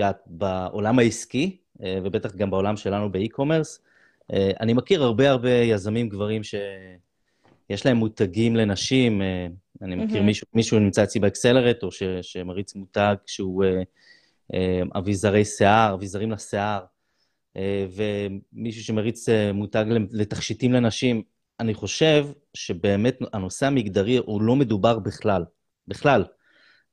[0.00, 3.80] ב, בעולם העסקי, uh, ובטח גם בעולם שלנו באי-קומרס.
[4.32, 9.22] Uh, אני מכיר הרבה הרבה יזמים גברים שיש להם מותגים לנשים.
[9.82, 10.24] אני מכיר mm-hmm.
[10.24, 13.64] מישהו, מישהו נמצא אצלי באקסלרט, או ש, שמריץ מותג שהוא...
[14.54, 16.84] אה, אביזרי שיער, אביזרים לשיער,
[17.56, 21.22] אה, ומישהו שמריץ אה, מותג לתכשיטים לנשים.
[21.60, 25.44] אני חושב שבאמת הנושא המגדרי הוא לא מדובר בכלל.
[25.88, 26.24] בכלל.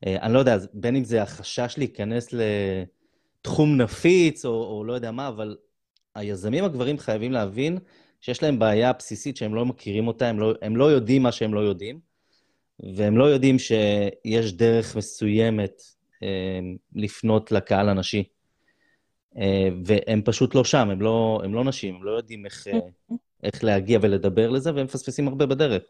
[0.05, 5.27] אני לא יודע, בין אם זה החשש להיכנס לתחום נפיץ, או, או לא יודע מה,
[5.27, 5.57] אבל
[6.15, 7.77] היזמים הגברים חייבים להבין
[8.21, 11.53] שיש להם בעיה בסיסית שהם לא מכירים אותה, הם לא, הם לא יודעים מה שהם
[11.53, 11.99] לא יודעים,
[12.79, 15.81] והם לא יודעים שיש דרך מסוימת
[16.23, 16.59] אה,
[16.95, 18.23] לפנות לקהל הנשי.
[19.37, 22.79] אה, והם פשוט לא שם, הם לא, הם לא נשים, הם לא יודעים איך, אה,
[23.43, 25.83] איך להגיע ולדבר לזה, והם מפספסים הרבה בדרך.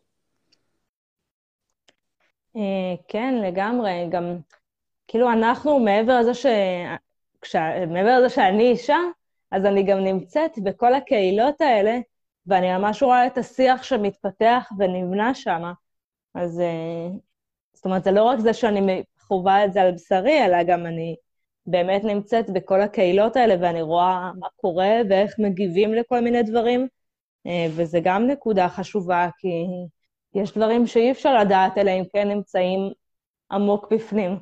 [3.08, 4.08] כן, לגמרי.
[4.10, 4.38] גם,
[5.08, 6.46] כאילו, אנחנו, מעבר לזה, ש...
[7.42, 7.56] כש...
[7.88, 8.98] מעבר לזה שאני אישה,
[9.52, 12.00] אז אני גם נמצאת בכל הקהילות האלה,
[12.48, 15.72] ואני ממש רואה את השיח שמתפתח ונבנה שם.
[16.36, 16.62] אז
[17.74, 21.16] זאת אומרת, זה לא רק זה שאני חווה את זה על בשרי, אלא גם אני
[21.66, 26.88] באמת נמצאת בכל הקהילות האלה ואני רואה מה קורה ואיך מגיבים לכל מיני דברים, אה,
[27.48, 29.66] וזה גם נקודה חשובה, כי
[30.36, 32.80] יש דברים שאי אפשר לדעת, אלא אם כן נמצאים
[33.52, 34.40] עמוק בפנים.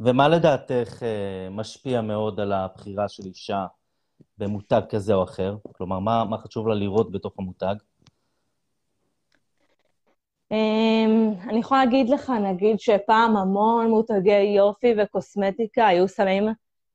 [0.00, 3.66] ומה לדעתך אה, משפיע מאוד על הבחירה של אישה
[4.38, 5.56] במותג כזה או אחר?
[5.72, 7.74] כלומר, מה, מה חשוב לה לראות בתוך המותג?
[10.52, 16.48] אמ, אני יכולה להגיד לך, נגיד שפעם המון מותגי יופי וקוסמטיקה היו שמים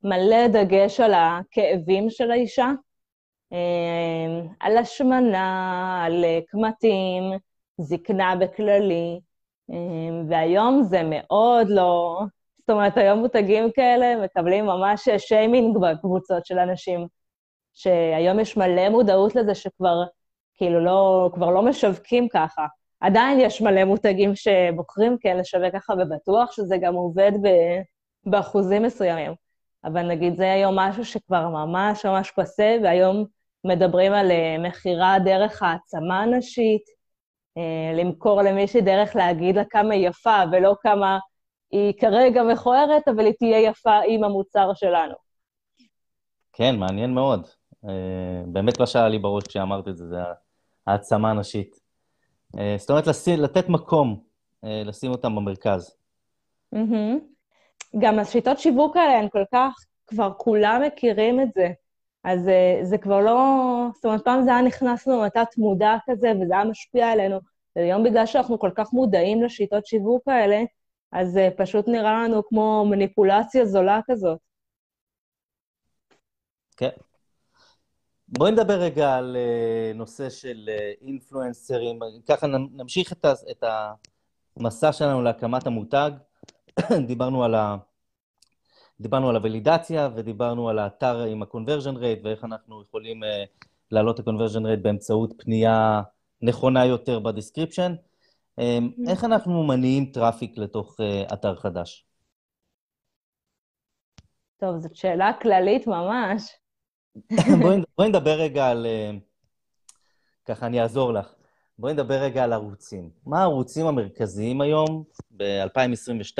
[0.03, 2.71] מלא דגש על הכאבים של האישה,
[4.59, 7.23] על השמנה, על קמטים,
[7.77, 9.19] זקנה בכללי,
[10.29, 12.19] והיום זה מאוד לא...
[12.59, 17.07] זאת אומרת, היום מותגים כאלה מקבלים ממש שיימינג בקבוצות של אנשים,
[17.73, 20.03] שהיום יש מלא מודעות לזה שכבר,
[20.55, 22.65] כאילו, לא, כבר לא משווקים ככה.
[22.99, 27.47] עדיין יש מלא מותגים שבוחרים כן לשווק ככה, ובטוח שזה גם עובד ב,
[28.25, 29.33] באחוזים מסוימים.
[29.83, 33.25] אבל נגיד זה היום משהו שכבר ממש ממש פסה, והיום
[33.67, 36.81] מדברים על אה, מכירה דרך העצמה נשית,
[37.57, 41.19] אה, למכור למישהי דרך להגיד לה כמה היא יפה, ולא כמה
[41.71, 45.13] היא כרגע מכוערת, אבל היא תהיה יפה עם המוצר שלנו.
[46.53, 47.47] כן, מעניין מאוד.
[47.85, 50.17] אה, באמת מה שהיה לי בראש כשאמרת את זה, זה
[50.87, 51.87] העצמה הנשית.
[52.77, 53.03] זאת אומרת,
[53.37, 54.19] לתת מקום,
[54.63, 55.97] לשים אותם במרכז.
[57.99, 59.73] גם השיטות שיווק האלה הן כל כך,
[60.07, 61.67] כבר כולם מכירים את זה.
[62.27, 62.49] אז
[62.83, 63.37] זה כבר לא...
[63.95, 67.39] זאת אומרת, פעם זה היה נכנס לנו לתת מודע כזה, וזה היה משפיע עלינו.
[67.75, 70.63] והיום בגלל שאנחנו כל כך מודעים לשיטות שיווק האלה,
[71.11, 74.39] אז זה פשוט נראה לנו כמו מניפולציה זולה כזאת.
[76.77, 76.89] כן.
[78.27, 80.69] בואי נדבר רגע על אה, נושא של
[81.01, 81.99] אינפלואנסרים.
[82.29, 83.13] ככה נמשיך
[83.51, 83.63] את
[84.57, 86.11] המסע שלנו להקמת המותג.
[87.07, 87.75] דיברנו על ה...
[88.99, 93.27] דיברנו על ה-validation ודיברנו על האתר עם ה-conversion rate ואיך אנחנו יכולים אה,
[93.91, 96.01] להעלות ה-conversion rate באמצעות פנייה
[96.41, 97.95] נכונה יותר ב-description.
[98.59, 98.63] אמ,
[99.09, 102.05] איך אנחנו מניעים traffic לתוך אה, אתר חדש?
[104.57, 106.51] טוב, זאת שאלה כללית ממש.
[107.61, 108.87] בואי, בואי נדבר רגע על...
[110.45, 111.33] ככה אני אעזור לך.
[111.79, 113.09] בואי נדבר רגע על ערוצים.
[113.25, 116.39] מה הערוצים המרכזיים היום, ב-2022,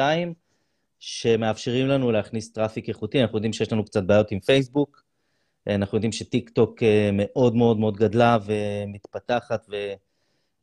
[0.99, 3.21] שמאפשרים לנו להכניס traffic איכותי?
[3.21, 5.03] אנחנו יודעים שיש לנו קצת בעיות עם פייסבוק,
[5.67, 9.67] אה, אנחנו יודעים שטיקטוק אה, מאוד מאוד מאוד גדלה ומתפתחת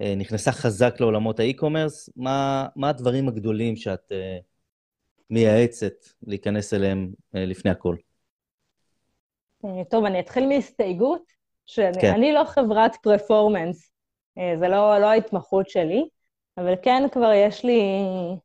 [0.01, 2.11] ונכנסה חזק לעולמות ה-e-commerce.
[2.17, 4.13] מה, מה הדברים הגדולים שאת
[5.31, 7.97] מייעצת להיכנס אליהם לפני הכל?
[9.65, 11.33] אה, טוב, אני אתחיל מהסתייגות,
[11.67, 12.35] שאני כן.
[12.35, 13.93] לא חברת פרפורמנס,
[14.39, 16.09] אה, זה לא, לא ההתמחות שלי,
[16.59, 18.37] אבל כן כבר יש לי, אה,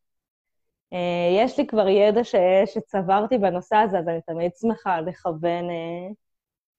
[1.38, 5.68] יש לי כבר ידע ש, שצברתי בנושא הזה, אז אני תמיד שמחה לכוון,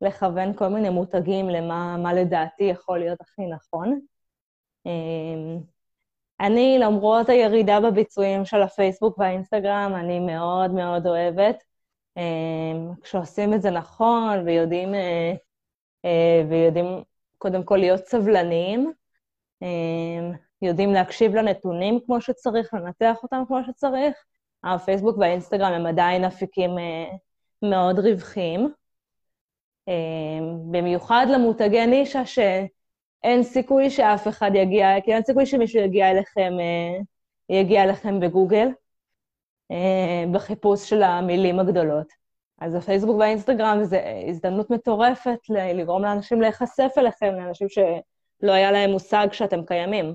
[0.01, 4.01] לכוון כל מיני מותגים למה לדעתי יכול להיות הכי נכון.
[6.41, 11.63] אני, למרות הירידה בביצועים של הפייסבוק והאינסטגרם, אני מאוד מאוד אוהבת
[12.17, 15.33] אמ, כשעושים את זה נכון ויודעים, אה,
[16.05, 17.03] אה, ויודעים
[17.39, 18.93] קודם כל להיות סבלניים,
[19.63, 24.15] אמ, יודעים להקשיב לנתונים כמו שצריך, לנתח אותם כמו שצריך,
[24.65, 27.11] הפייסבוק והאינסטגרם הם עדיין אפיקים אה,
[27.63, 28.73] מאוד רווחיים.
[29.89, 29.93] אמ,
[30.71, 36.53] במיוחד למותגי נישה שאין סיכוי שאף אחד יגיע, כי אין סיכוי שמישהו יגיע אליכם,
[37.49, 38.69] יגיע אליכם בגוגל.
[39.71, 42.07] אה, בחיפוש של המילים הגדולות.
[42.61, 45.39] אז הפייסבוק והאינסטגרם זה הזדמנות מטורפת
[45.75, 50.15] לגרום לאנשים להיחשף אליכם, לאנשים שלא היה להם מושג שאתם קיימים.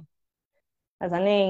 [1.06, 1.46] אז אני,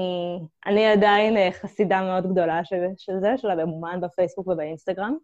[0.66, 5.16] אני עדיין אה, חסידה מאוד גדולה של, של זה, של הממומן בפייסבוק ובאינסטגרם.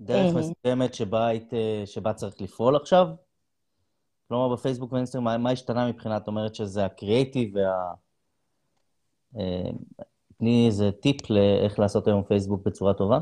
[0.00, 1.52] דרך מסוימת שבה, היית,
[1.84, 3.06] שבה צריך לפעול עכשיו?
[4.28, 7.92] כלומר, בפייסבוק ואינסטגרם, מה, מה השתנה מבחינת, אומרת שזה הקריאייטיב וה...
[9.38, 9.70] אה,
[10.38, 13.18] תני איזה טיפ לאיך לעשות היום פייסבוק בצורה טובה.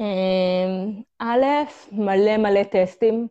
[0.00, 1.44] אמ, א',
[1.92, 3.28] מלא מלא טסטים.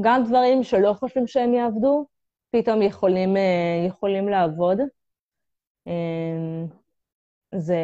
[0.00, 2.06] גם דברים שלא חושבים שהם יעבדו,
[2.50, 4.78] פתאום יכולים, אה, יכולים לעבוד.
[5.86, 6.66] אמ,
[7.54, 7.76] זה,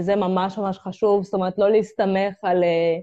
[0.00, 2.98] זה ממש ממש חשוב, זאת אומרת, לא להסתמך על, אה,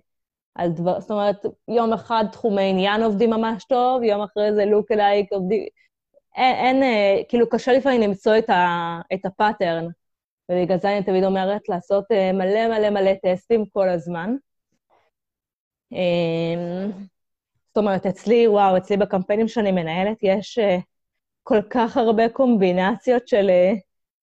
[0.55, 4.91] על דבר, זאת אומרת, יום אחד תחומי עניין עובדים ממש טוב, יום אחרי זה לוק
[4.91, 5.65] אלייק עובדים...
[6.35, 9.87] אין, אין, אה, כאילו, קשה לפעמים למצוא את, ה, את הפאטרן.
[10.51, 14.35] ובגלל זה אני תמיד אומרת לעשות מלא מלא מלא טסטים כל הזמן.
[15.91, 16.91] אמ,
[17.67, 20.59] זאת אומרת, אצלי, וואו, אצלי בקמפיינים שאני מנהלת יש
[21.47, 23.73] כל כך הרבה קומבינציות של אה,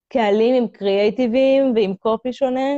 [0.09, 2.71] קהלים עם קריאייטיבים ועם קופי שונה,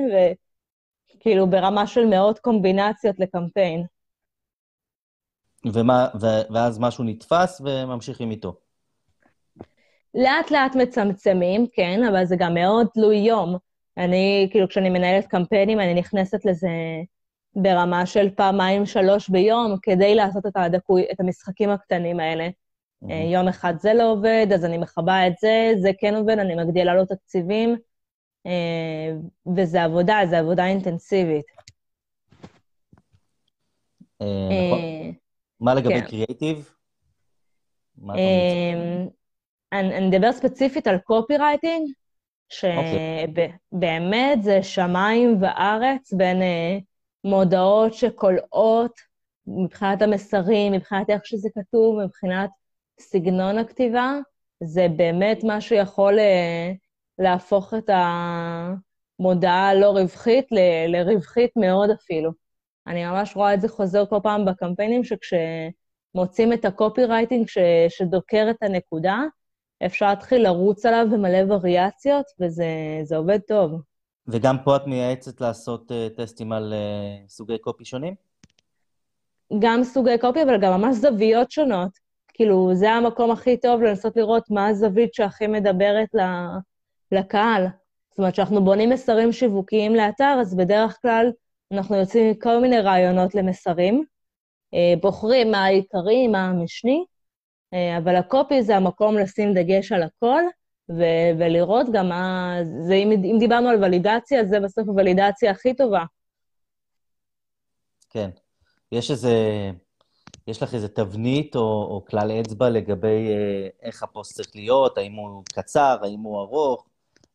[1.16, 3.84] וכאילו ברמה של מאות קומבינציות לקמפיין.
[5.72, 6.08] ומה,
[6.50, 8.54] ואז משהו נתפס וממשיכים איתו.
[10.14, 13.56] לאט לאט מצמצמים, כן, אבל זה גם מאוד תלוי יום.
[13.96, 16.68] אני, כאילו, כשאני מנהלת קמפיינים, אני נכנסת לזה
[17.56, 22.48] ברמה של פעמיים, שלוש ביום, כדי לעשות את, הדקוי, את המשחקים הקטנים האלה.
[23.04, 23.12] Mm-hmm.
[23.12, 26.94] יום אחד זה לא עובד, אז אני מכבה את זה, זה כן עובד, אני מגדילה
[26.94, 27.76] לו תקציבים,
[28.46, 29.12] אה,
[29.56, 31.46] וזה עבודה, זה עבודה אינטנסיבית.
[34.20, 34.80] נכון.
[35.60, 36.70] מה לגבי קריאייטיב?
[39.72, 41.90] אני אדבר ספציפית על קופי רייטינג,
[42.48, 46.42] שבאמת זה שמיים וארץ בין
[47.24, 48.92] מודעות שקולעות
[49.46, 52.50] מבחינת המסרים, מבחינת איך שזה כתוב, מבחינת
[53.00, 54.18] סגנון הכתיבה,
[54.64, 56.72] זה באמת מה שיכול אה,
[57.18, 57.90] להפוך את
[59.20, 62.30] המודעה הלא רווחית ל- לרווחית מאוד אפילו.
[62.86, 68.46] אני ממש רואה את זה חוזר כל פעם בקמפיינים, שכשמוצאים את הקופי רייטינג ש- שדוקר
[68.50, 69.22] את הנקודה,
[69.86, 73.72] אפשר להתחיל לרוץ עליו במלא וריאציות, וזה עובד טוב.
[74.28, 78.14] וגם פה את מייעצת לעשות uh, טסטים על uh, סוגי קופי שונים?
[79.58, 82.05] גם סוגי קופי, אבל גם ממש זוויות שונות.
[82.36, 86.08] כאילו, זה המקום הכי טוב לנסות לראות מה הזווית שהכי מדברת
[87.12, 87.66] לקהל.
[88.10, 91.30] זאת אומרת, כשאנחנו בונים מסרים שיווקיים לאתר, אז בדרך כלל
[91.72, 94.04] אנחנו יוצאים עם כל מיני רעיונות למסרים,
[94.74, 97.04] אה, בוחרים מה העיקרי, מה המשני,
[97.98, 100.42] אבל הקופי זה המקום לשים דגש על הכל,
[100.90, 102.56] ו- ולראות גם מה...
[102.80, 106.04] זה, אם, אם דיברנו על ולידציה, זה בסוף הוולידציה הכי טובה.
[108.10, 108.30] כן.
[108.92, 109.30] יש איזה...
[110.46, 115.12] יש לך איזה תבנית או, או כלל אצבע לגבי אה, איך הפוסט צריך להיות, האם
[115.12, 116.86] הוא קצר, האם הוא ארוך,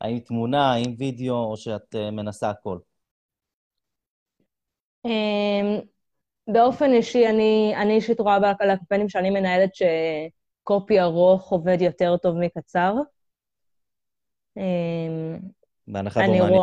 [0.02, 2.78] האם תמונה, האם וידאו, או שאת אה, מנסה הכל?
[5.06, 5.80] אמ,
[6.48, 12.38] באופן אישי, אני, אני אישית רואה על הקמפיינים שאני מנהלת שקופי ארוך עובד יותר טוב
[12.38, 12.94] מקצר.
[14.58, 15.40] אמ,
[15.88, 16.62] בהנחה בו מעניין.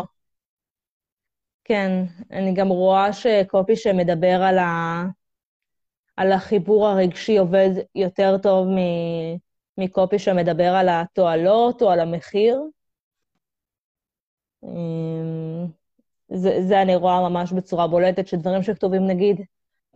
[1.65, 1.91] כן,
[2.31, 5.05] אני גם רואה שקופי שמדבר על, ה...
[6.19, 8.69] על החיבור הרגשי עובד יותר טוב.
[9.79, 12.63] מקופי שמדבר על התועלות או על המחיר.
[14.65, 15.67] אמ,
[16.29, 19.41] זה, זה אני רואה ממש בצורה בולטת, שדברים שכתובים, נגיד,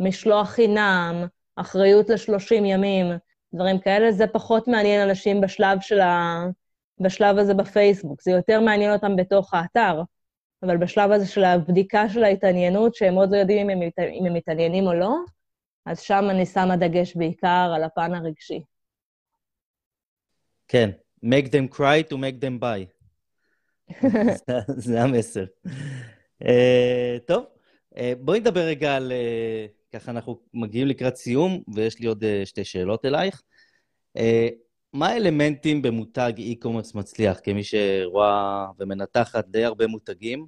[0.01, 3.07] משלוח חינם, אחריות ל-30 ימים,
[3.55, 6.45] דברים כאלה, זה פחות מעניין אנשים בשלב של ה...
[7.01, 8.23] בשלב הזה בפייסבוק.
[8.23, 10.03] זה יותר מעניין אותם בתוך האתר,
[10.63, 13.89] אבל בשלב הזה של הבדיקה של ההתעניינות, שהם עוד לא יודעים אם הם,
[14.21, 15.17] אם הם מתעניינים או לא,
[15.87, 18.63] אז שם אני שמה דגש בעיקר על הפן הרגשי.
[20.69, 20.91] כן,
[21.25, 23.03] make them cry to make them buy.
[24.03, 24.59] זה,
[24.91, 25.45] זה המסר.
[26.43, 27.45] Uh, טוב,
[27.95, 29.13] uh, בואי נדבר רגע על...
[29.13, 33.43] Uh, ככה אנחנו מגיעים לקראת סיום, ויש לי עוד uh, שתי שאלות אלייך.
[34.19, 34.21] Uh,
[34.93, 40.47] מה האלמנטים במותג e-commerce מצליח, כמי שרואה ומנתחת די הרבה מותגים?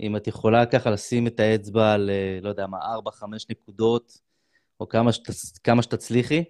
[0.00, 2.10] אם את יכולה ככה לשים את האצבע על,
[2.42, 4.18] לא יודע מה, 4-5 נקודות,
[4.80, 6.44] או כמה, שת, כמה שתצליחי,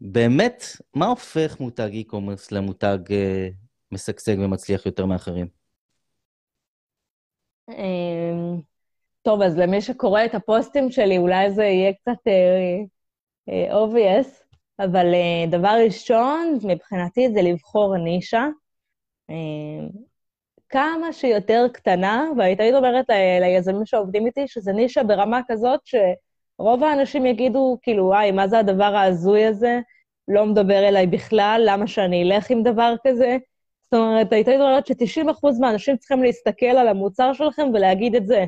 [0.00, 3.54] באמת, מה הופך מותג e-commerce למותג uh,
[3.92, 5.46] משגשג ומצליח יותר מאחרים?
[7.68, 8.60] אמ,
[9.22, 12.86] טוב, אז למי שקורא את הפוסטים שלי, אולי זה יהיה קצת uh,
[13.50, 18.46] uh, obvious, אבל uh, דבר ראשון, מבחינתי, זה לבחור נישה.
[19.30, 19.34] Uh,
[20.68, 23.06] כמה שיותר קטנה, והייתי אומרת
[23.40, 25.80] ליזמים שעובדים איתי, שזה נישה ברמה כזאת
[26.56, 29.80] שרוב האנשים יגידו, כאילו, וואי, מה זה הדבר ההזוי הזה?
[30.28, 33.36] לא מדבר אליי בכלל, למה שאני אלך עם דבר כזה?
[33.82, 38.44] זאת אומרת, הייתי אומרת ש-90% מהאנשים צריכים להסתכל על המוצר שלכם ולהגיד את זה.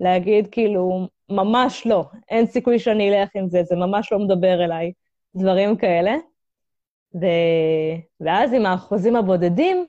[0.00, 4.92] להגיד, כאילו, ממש לא, אין סיכוי שאני אלך עם זה, זה ממש לא מדבר אליי.
[5.34, 6.16] דברים כאלה.
[7.14, 7.26] ו...
[8.20, 9.86] ואז עם האחוזים הבודדים,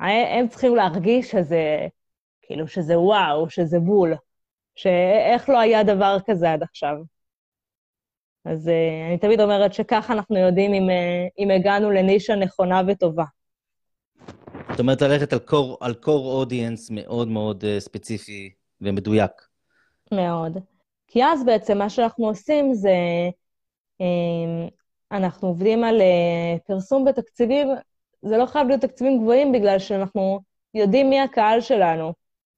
[0.00, 1.86] הם צריכים להרגיש שזה,
[2.42, 4.14] כאילו, שזה וואו, שזה בול,
[4.74, 6.96] שאיך לא היה דבר כזה עד עכשיו.
[8.44, 13.24] אז uh, אני תמיד אומרת שככה אנחנו יודעים אם, uh, אם הגענו לנישה נכונה וטובה.
[14.70, 19.32] זאת אומרת, ללכת על core, על core audience מאוד מאוד uh, ספציפי ומדויק.
[20.12, 20.58] מאוד.
[21.06, 22.94] כי אז בעצם מה שאנחנו עושים זה
[24.00, 24.68] אמ,
[25.12, 27.68] אנחנו עובדים על אה, פרסום בתקציבים,
[28.22, 30.40] זה לא חייב להיות תקציבים גבוהים בגלל שאנחנו
[30.74, 32.12] יודעים מי הקהל שלנו.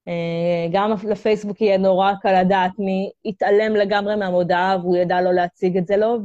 [0.09, 5.77] אה, גם לפייסבוק יהיה נורא קל לדעת מי יתעלם לגמרי מהמודעה והוא ידע לא להציג
[5.77, 6.19] את זה לו,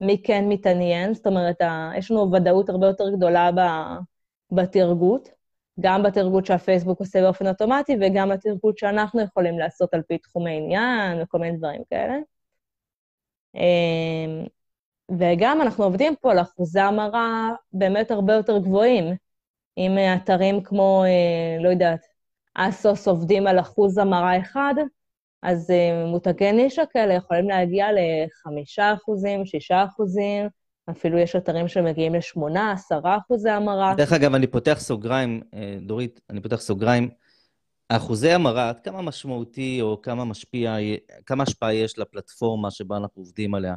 [0.00, 1.14] ומי כן מתעניין.
[1.14, 1.56] זאת אומרת,
[1.96, 3.50] יש לנו ודאות הרבה יותר גדולה
[4.52, 5.28] בתרגות,
[5.80, 11.22] גם בתרגות שהפייסבוק עושה באופן אוטומטי וגם בתרגות שאנחנו יכולים לעשות על פי תחומי עניין
[11.22, 12.18] וכל מיני דברים כאלה.
[13.54, 14.46] אמ,
[15.18, 19.04] וגם אנחנו עובדים פה על אחוזי המרה באמת הרבה יותר גבוהים.
[19.78, 22.00] אם אתרים כמו, אה, לא יודעת,
[22.60, 24.74] אסוס עובדים על אחוז המרה אחד,
[25.42, 30.48] אז אה, מותגי נישה כאלה יכולים להגיע לחמישה אחוזים, שישה אחוזים,
[30.90, 33.94] אפילו יש אתרים שמגיעים לשמונה, עשרה אחוזי המרה.
[33.96, 37.08] דרך אגב, אני פותח סוגריים, אה, דורית, אני פותח סוגריים.
[37.88, 40.76] אחוזי המרה, עד כמה משמעותי או כמה משפיע,
[41.26, 43.74] כמה השפעה יש לפלטפורמה שבה אנחנו עובדים עליה?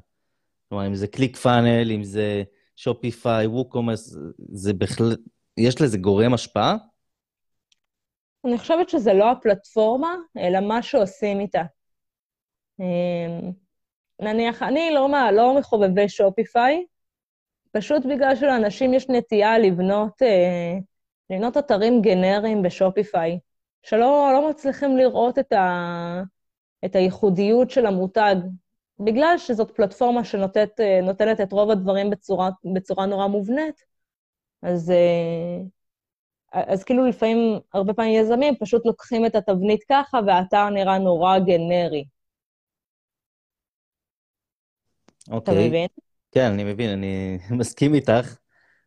[0.70, 2.44] כלומר, אם זה ClickFunnels, אם זה
[2.76, 4.18] Shopify, WooCommerce,
[4.52, 5.20] זה בהחלט,
[5.58, 6.76] יש לזה גורם השפעה?
[8.46, 11.62] אני חושבת שזה לא הפלטפורמה, אלא מה שעושים איתה.
[12.80, 13.52] אמ,
[14.20, 16.86] נניח, אני לא, מה, לא מחובבי שופיפיי,
[17.72, 20.78] פשוט בגלל שלאנשים יש נטייה לבנות, אה,
[21.30, 23.40] לבנות אתרים גנריים בשופיפיי,
[23.84, 26.22] שלא לא מצליחים לראות את, ה,
[26.86, 28.36] את הייחודיות של המותג,
[29.00, 33.84] בגלל שזאת פלטפורמה שנותנת אה, את רוב הדברים בצורה, בצורה נורא מובנית,
[34.62, 35.62] אז, אה,
[36.52, 42.06] אז כאילו לפעמים, הרבה פעמים יזמים פשוט לוקחים את התבנית ככה, והאתר נראה נורא גנרי.
[45.30, 45.54] אוקיי.
[45.54, 45.88] אתה מבין?
[46.32, 48.38] כן, אני מבין, אני מסכים איתך.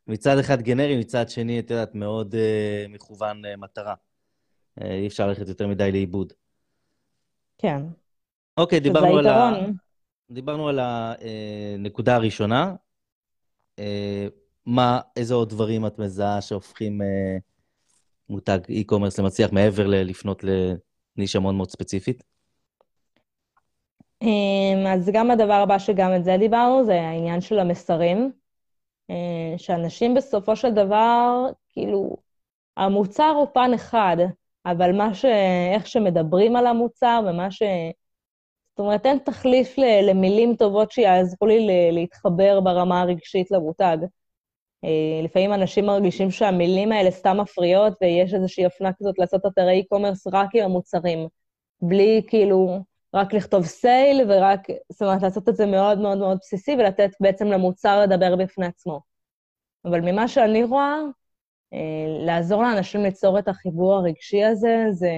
[0.07, 3.95] מצד אחד גנרי, מצד שני, את יודעת, מאוד uh, מכוון uh, מטרה.
[4.81, 6.33] Uh, אי אפשר ללכת יותר מדי לאיבוד.
[7.59, 7.83] כן.
[8.57, 9.53] אוקיי, דיברנו על, ה...
[10.31, 12.75] דיברנו על הנקודה הראשונה.
[13.77, 13.83] Uh,
[14.67, 17.54] מה, איזה עוד דברים את מזהה שהופכים uh,
[18.29, 20.45] מותג e-commerce למצליח מעבר ללפנות
[21.17, 22.23] לנישה מאוד מאוד ספציפית?
[24.23, 28.33] אמ, אז גם הדבר הבא שגם את זה דיברנו, זה העניין של המסרים.
[29.11, 32.17] אה, שאנשים בסופו של דבר, כאילו,
[32.77, 34.17] המוצר הוא פן אחד,
[34.67, 35.25] אבל מה ש...
[35.75, 37.63] איך שמדברים על המוצר ומה ש...
[38.71, 43.97] זאת אומרת, אין תחליף למילים טובות שיעזרו לי להתחבר ברמה הרגשית למותג.
[44.85, 50.31] אה, לפעמים אנשים מרגישים שהמילים האלה סתם מפריעות, ויש איזושהי אופנה כזאת לעשות אתרי e-commerce
[50.33, 51.29] רק עם המוצרים,
[51.83, 52.79] בלי כאילו
[53.15, 54.61] רק לכתוב סייל ורק,
[54.93, 59.01] זאת אומרת, לעשות את זה מאוד מאוד מאוד בסיסי ולתת בעצם למוצר לדבר בפני עצמו.
[59.85, 60.97] אבל ממה שאני רואה,
[61.73, 65.11] אה, לעזור לאנשים ליצור את החיבור הרגשי הזה, זה,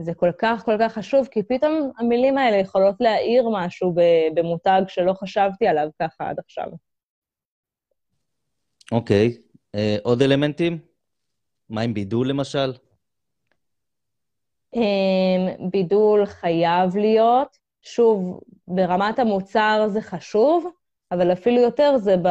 [0.00, 3.94] זה כל כך כל כך חשוב, כי פתאום המילים האלה יכולות להאיר משהו
[4.34, 6.66] במותג שלא חשבתי עליו ככה עד עכשיו.
[8.92, 9.28] אוקיי.
[9.28, 9.58] Okay.
[9.74, 10.78] אה, uh, עוד אלמנטים?
[11.68, 12.72] מה עם בידול, למשל?
[14.74, 17.58] אמ, בידול חייב להיות.
[17.82, 20.66] שוב, ברמת המוצר זה חשוב,
[21.12, 22.28] אבל אפילו יותר זה ב...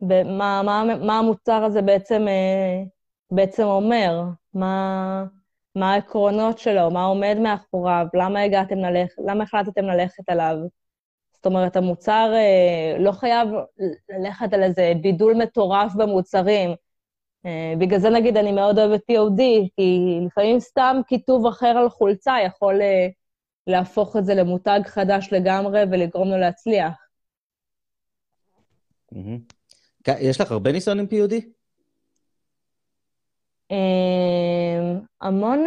[0.00, 2.82] במה מה, מה המוצר הזה בעצם, אה,
[3.30, 4.22] בעצם אומר,
[4.54, 5.24] מה,
[5.76, 10.56] מה העקרונות שלו, מה עומד מאחוריו, למה הגעתם ללכת, למה החלטתם ללכת עליו.
[11.42, 13.48] זאת אומרת, המוצר אה, לא חייב
[14.08, 16.70] ללכת על איזה בידול מטורף במוצרים,
[17.46, 19.42] אה, בגלל זה נגיד אני מאוד אוהבת POD,
[19.76, 23.08] כי לפעמים סתם כיתוב אחר על חולצה יכול אה,
[23.66, 26.92] להפוך את זה למותג חדש לגמרי ולגרום לו להצליח.
[30.08, 31.34] יש לך הרבה ניסיון עם POD?
[35.20, 35.64] המון,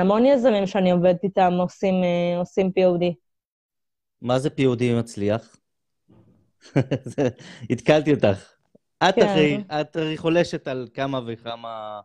[0.00, 1.94] המון יזמים שאני עובדת איתם עושים,
[2.38, 3.25] עושים POD.
[4.26, 5.56] מה זה POD מצליח?
[7.70, 8.52] התקלתי אותך.
[9.08, 9.26] את כן.
[9.28, 12.00] הרי, את הרי חולשת על כמה וכמה,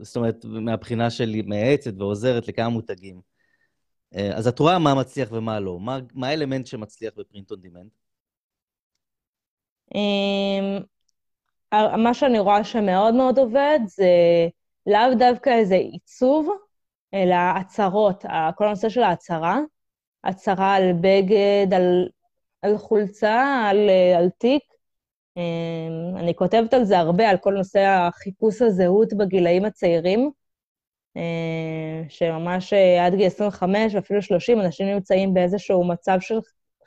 [0.00, 3.20] זאת אומרת, מהבחינה שלי, מייעצת ועוזרת לכמה מותגים.
[4.14, 5.80] אה, אז את רואה מה מצליח ומה לא.
[5.80, 7.92] מה, מה האלמנט שמצליח בפרינט און דימנט?
[11.72, 14.08] מה שאני רואה שמאוד מאוד עובד זה
[14.86, 16.48] לאו דווקא איזה עיצוב,
[17.14, 18.24] אלא הצהרות,
[18.56, 19.58] כל הנושא של ההצהרה,
[20.24, 22.08] הצהרה על בגד, על,
[22.62, 24.62] על חולצה, על, על תיק,
[25.36, 30.30] אמ, אני כותבת על זה הרבה, על כל נושא החיפוש הזהות בגילאים הצעירים,
[31.16, 36.38] אמ, שממש אה, עד גיל 25 ואפילו 30 אנשים נמצאים באיזשהו מצב של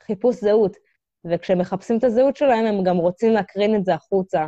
[0.06, 0.76] חיפוש זהות,
[1.24, 4.46] וכשהם מחפשים את הזהות שלהם, הם גם רוצים להקרין את זה החוצה.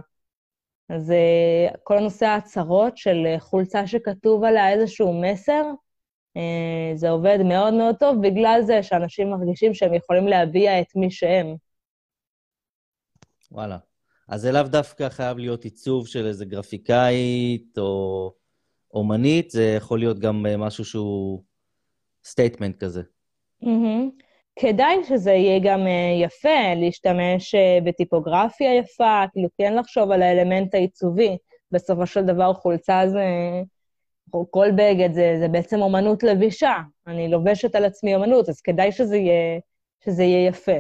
[0.89, 5.73] אז אה, כל הנושא ההצהרות של חולצה שכתוב עליה איזשהו מסר, אה,
[6.95, 11.57] זה עובד מאוד מאוד טוב בגלל זה שאנשים מרגישים שהם יכולים להביע את מי שהם.
[13.53, 13.79] וואלה.
[14.29, 18.33] אז זה לאו דווקא חייב להיות עיצוב של איזה גרפיקאית או
[18.95, 21.43] אומנית, זה יכול להיות גם אה, משהו שהוא
[22.25, 23.03] statement כזה.
[23.65, 24.23] אהמ.
[24.59, 30.75] כדאי שזה יהיה גם אה, יפה, להשתמש אה, בטיפוגרפיה יפה, כאילו כן לחשוב על האלמנט
[30.75, 31.37] העיצובי.
[31.73, 33.25] בסופו של דבר חולצה זה,
[34.31, 36.75] כל בגד זה, זה בעצם אומנות לבישה.
[37.07, 39.61] אני לובשת על עצמי אומנות, אז כדאי שזה יהיה,
[40.05, 40.79] שזה יהיה יפה.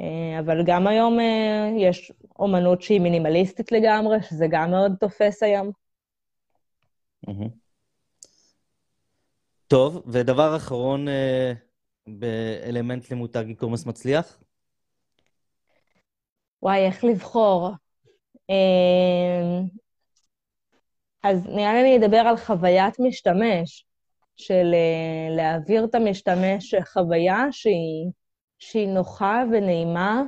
[0.00, 5.70] אה, אבל גם היום אה, יש אומנות שהיא מינימליסטית לגמרי, שזה גם מאוד תופס היום.
[9.68, 11.52] טוב, ודבר אחרון אה,
[12.06, 14.38] באלמנט למותג e-commerce מצליח?
[16.62, 17.70] וואי, איך לבחור?
[21.26, 23.86] אז נראה לי אני אדבר על חוויית משתמש,
[24.36, 28.10] של uh, להעביר את המשתמש חוויה שהיא,
[28.58, 30.22] שהיא נוחה ונעימה,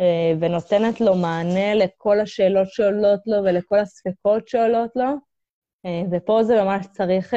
[0.00, 0.04] uh,
[0.40, 5.32] ונותנת לו מענה לכל השאלות שעולות לו ולכל הספקות שעולות לו.
[6.12, 7.34] ופה זה ממש צריך,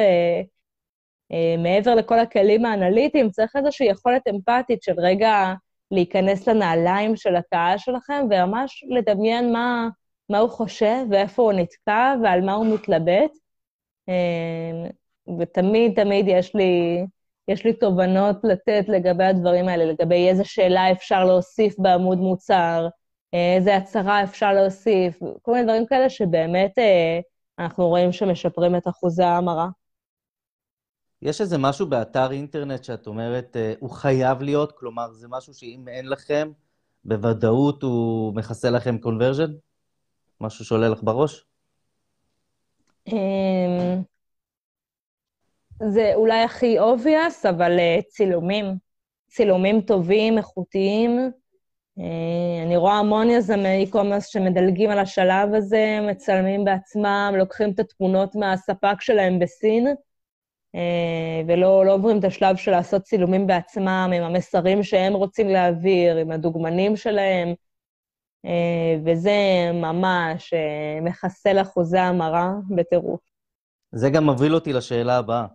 [1.58, 5.54] מעבר לכל הכלים האנליטיים, צריך איזושהי יכולת אמפתית של רגע
[5.90, 9.88] להיכנס לנעליים של הקהל שלכם, וממש לדמיין מה,
[10.28, 13.30] מה הוא חושב ואיפה הוא נתקע ועל מה הוא מתלבט.
[14.08, 14.86] אמ,
[15.38, 17.04] ותמיד, תמיד יש לי,
[17.48, 22.88] יש לי תובנות לתת לגבי הדברים האלה, לגבי איזה שאלה אפשר להוסיף בעמוד מוצר,
[23.32, 27.20] איזה הצהרה אפשר להוסיף, כל מיני דברים כאלה שבאמת אה,
[27.58, 29.68] אנחנו רואים שמשפרים את אחוזי ההמרה.
[31.22, 34.72] יש איזה משהו באתר אינטרנט שאת אומרת, אה, הוא חייב להיות?
[34.72, 36.50] כלומר, זה משהו שאם אין לכם,
[37.04, 39.52] בוודאות הוא מכסה לכם קונברז'ן?
[40.40, 41.44] משהו שעולה לך בראש?
[43.06, 44.02] אמ,
[45.82, 48.64] זה אולי הכי obvious, אבל uh, צילומים.
[49.28, 51.30] צילומים טובים, איכותיים.
[51.98, 52.02] Uh,
[52.66, 59.00] אני רואה המון יזמי e-commerce שמדלגים על השלב הזה, מצלמים בעצמם, לוקחים את התמונות מהספק
[59.00, 59.86] שלהם בסין,
[60.76, 60.78] uh,
[61.48, 66.30] ולא לא עוברים את השלב של לעשות צילומים בעצמם עם המסרים שהם רוצים להעביר, עם
[66.30, 67.54] הדוגמנים שלהם.
[68.44, 73.20] אה, וזה ממש אה, מחסל אחוזי המרה בטירוף.
[73.92, 75.46] זה גם מוביל אותי לשאלה הבאה,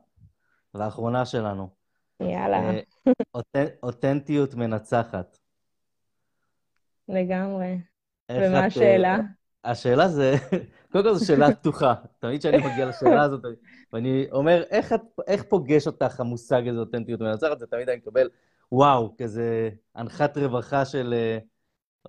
[0.73, 1.69] לאחרונה שלנו.
[2.19, 2.71] יאללה.
[3.55, 5.37] אה, אותנטיות מנצחת.
[7.09, 7.77] לגמרי.
[8.31, 9.17] ומה השאלה?
[9.63, 10.35] השאלה זה,
[10.91, 11.93] קודם כל זו שאלה פתוחה.
[12.19, 13.41] תמיד כשאני מגיע לשאלה הזאת,
[13.93, 17.59] ואני אומר, איך, את, איך פוגש אותך המושג הזה, אותנטיות מנצחת?
[17.59, 18.29] זה תמיד אני מקבל,
[18.71, 21.13] וואו, כזה אנחת רווחה של...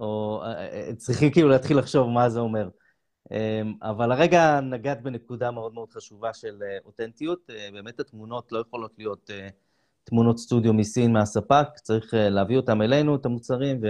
[0.00, 2.68] או אה, אה, אה, צריכים כאילו להתחיל לחשוב מה זה אומר.
[3.30, 7.50] אמ, אבל הרגע נגעת בנקודה מאוד מאוד חשובה של אותנטיות.
[7.72, 9.30] באמת התמונות לא יכולות להיות
[10.04, 13.80] תמונות סטודיו מסין, מהספק, צריך להביא אותם אלינו, את המוצרים,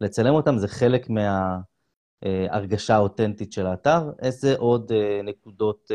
[0.00, 1.06] ולצלם אותם, זה חלק
[2.22, 4.10] מההרגשה האותנטית של האתר.
[4.22, 4.92] איזה עוד
[5.24, 5.90] נקודות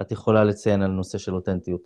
[0.00, 1.82] את יכולה לציין על נושא של אותנטיות?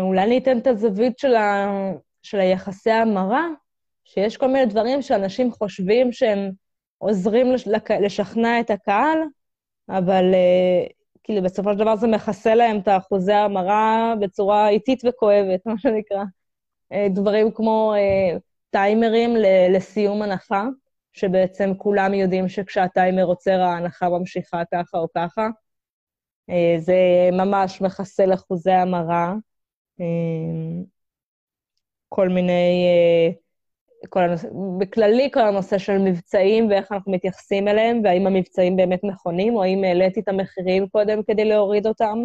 [0.00, 1.66] אולי ניתן את הזווית של, ה...
[2.22, 3.46] של היחסי המרה,
[4.06, 6.50] שיש כל מיני דברים שאנשים חושבים שהם
[6.98, 7.46] עוזרים
[8.00, 9.18] לשכנע את הקהל,
[9.88, 10.92] אבל uh,
[11.24, 16.24] כאילו בסופו של דבר זה מכסה להם את האחוזי ההמרה בצורה איטית וכואבת, מה שנקרא.
[16.92, 18.38] Uh, דברים כמו uh,
[18.70, 19.36] טיימרים
[19.70, 20.64] לסיום הנחה,
[21.12, 25.48] שבעצם כולם יודעים שכשהטיימר עוצר ההנחה ממשיכה ככה או ככה.
[26.78, 26.94] זה
[27.32, 29.34] ממש מחסל אחוזי המרה.
[32.08, 32.84] כל מיני...
[34.06, 34.48] כל הנושא,
[34.78, 39.84] בכללי כל הנושא של מבצעים ואיך אנחנו מתייחסים אליהם, והאם המבצעים באמת נכונים, או האם
[39.84, 42.18] העליתי את המחירים קודם כדי להוריד אותם.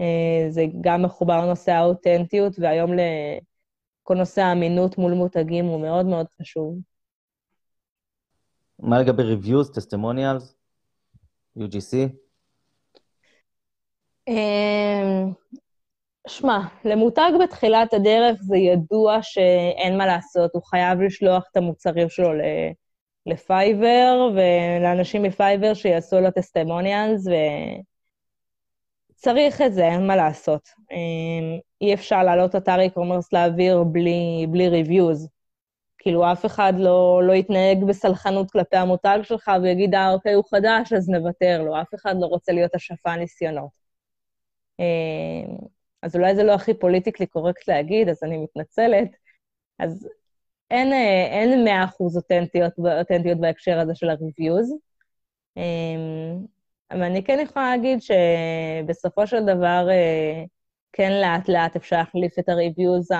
[0.00, 6.26] אה, זה גם מחובר לנושא האותנטיות, והיום לכל נושא האמינות מול מותגים הוא מאוד מאוד
[6.40, 6.78] חשוב.
[8.78, 10.54] מה לגבי reviews, testimonials,
[11.58, 12.22] UGC?
[16.28, 22.30] שמע, למותג בתחילת הדרך זה ידוע שאין מה לעשות, הוא חייב לשלוח את המוצרים שלו
[23.26, 27.24] לפייבר, ולאנשים מפייבר שיעשו לו טסטימוניאלס,
[29.14, 30.68] וצריך את זה, אין מה לעשות.
[30.90, 35.28] אמ, אי אפשר לעלות אתר e-commerce לאוויר בלי, בלי reviews.
[35.98, 40.92] כאילו, אף אחד לא, לא יתנהג בסלחנות כלפי המותג שלך ויגיד, אה, אוקיי, הוא חדש,
[40.92, 41.80] אז נוותר לו.
[41.80, 43.82] אף אחד לא רוצה להיות השפן ניסיונות.
[46.02, 49.08] אמ, אז אולי זה לא הכי politically correct להגיד, אז אני מתנצלת.
[49.78, 50.08] אז
[50.70, 54.76] אין, אה, אין 100% אותנטיות, אותנטיות בהקשר הזה של ה-reviews.
[55.56, 56.46] אמ,
[56.90, 60.44] אבל אני כן יכולה להגיד שבסופו של דבר, אה,
[60.92, 63.14] כן לאט-לאט אפשר להחליף את ה-reviews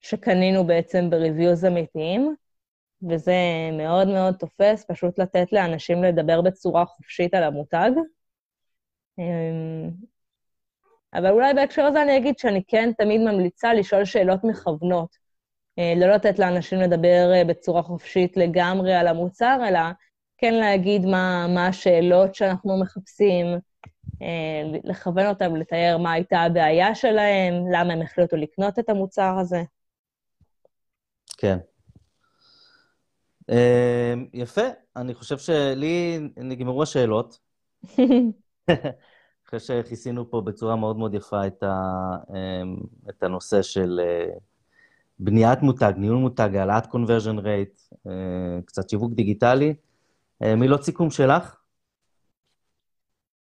[0.00, 2.34] שקנינו בעצם ב-reviews אמיתיים,
[3.10, 3.34] וזה
[3.72, 7.90] מאוד מאוד תופס, פשוט לתת לאנשים לדבר בצורה חופשית על המותג.
[11.14, 15.16] אבל אולי בהקשר הזה אני אגיד שאני כן תמיד ממליצה לשאול שאלות מכוונות.
[15.78, 19.80] אה, לא לתת לאנשים לדבר אה, בצורה חופשית לגמרי על המוצר, אלא
[20.38, 23.46] כן להגיד מה, מה השאלות שאנחנו מחפשים,
[24.22, 29.62] אה, לכוון אותם לתאר מה הייתה הבעיה שלהם, למה הם החליטו לקנות את המוצר הזה.
[31.38, 31.58] כן.
[34.34, 34.62] יפה,
[34.96, 37.38] אני חושב שלי נגמרו השאלות.
[39.48, 41.76] אחרי שכיסינו פה בצורה מאוד מאוד יפה את, ה,
[42.30, 42.76] אמ,
[43.08, 44.28] את הנושא של אה,
[45.18, 49.74] בניית מותג, ניהול מותג, העלאת conversion rate, אה, קצת שיווק דיגיטלי.
[50.42, 51.56] אה, מילות סיכום שלך?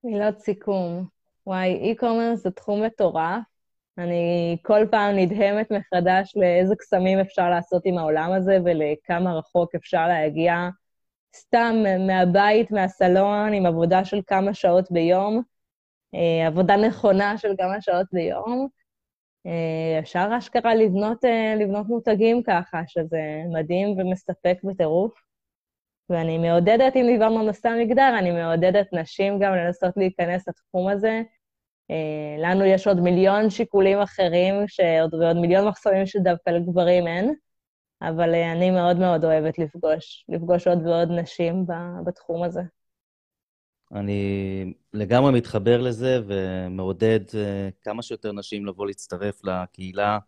[0.04, 1.06] מילות סיכום.
[1.46, 3.42] וואי, e-commerce זה תחום מטורף.
[3.98, 10.08] אני כל פעם נדהמת מחדש לאיזה קסמים אפשר לעשות עם העולם הזה ולכמה רחוק אפשר
[10.08, 10.68] להגיע
[11.36, 11.74] סתם
[12.06, 15.42] מהבית, מהסלון, עם עבודה של כמה שעות ביום,
[16.46, 18.68] עבודה נכונה של כמה שעות ביום.
[19.46, 25.14] אה, אפשר אשכרה לבנות, אה, לבנות מותגים ככה, שזה מדהים ומספק בטירוף.
[26.10, 31.22] ואני מעודדת, אם דיברנו על נושא המגדר, אני מעודדת נשים גם לנסות להיכנס לתחום הזה.
[32.38, 37.34] לנו יש עוד מיליון שיקולים אחרים, שעוד, ועוד מיליון מחסומים שדווקא לגברים אין.
[38.02, 41.66] אבל אה, אני מאוד מאוד אוהבת לפגוש, לפגוש עוד ועוד נשים
[42.04, 42.62] בתחום הזה.
[43.94, 50.18] אני לגמרי מתחבר לזה ומעודד אה, כמה שיותר נשים לבוא להצטרף לקהילה,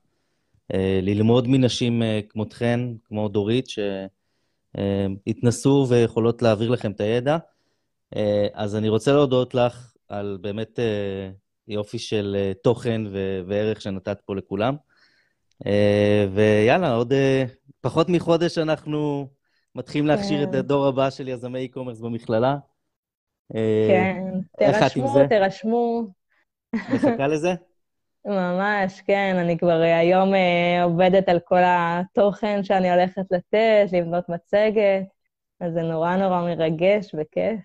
[0.74, 3.66] אה, ללמוד מנשים כמותכן, כמו דורית,
[4.76, 7.36] שהתנסו ויכולות להעביר לכם את הידע.
[8.54, 10.78] אז אני רוצה להודות לך על באמת
[11.68, 13.02] יופי של תוכן
[13.46, 14.76] וערך שנתת פה לכולם.
[16.34, 17.12] ויאללה, עוד
[17.80, 19.28] פחות מחודש אנחנו
[19.74, 20.58] מתחילים להכשיר את כן.
[20.58, 22.56] הדור הבא של יזמי e-commerce במכללה.
[23.54, 24.24] אה, כן,
[24.58, 26.06] תירשמו, תירשמו.
[26.74, 27.54] מחכה לזה?
[28.24, 29.36] ממש, כן.
[29.38, 35.06] אני כבר אה, היום אה, עובדת על כל התוכן שאני הולכת לתת, לבנות מצגת,
[35.60, 37.60] אז זה נורא נורא מרגש וכיף.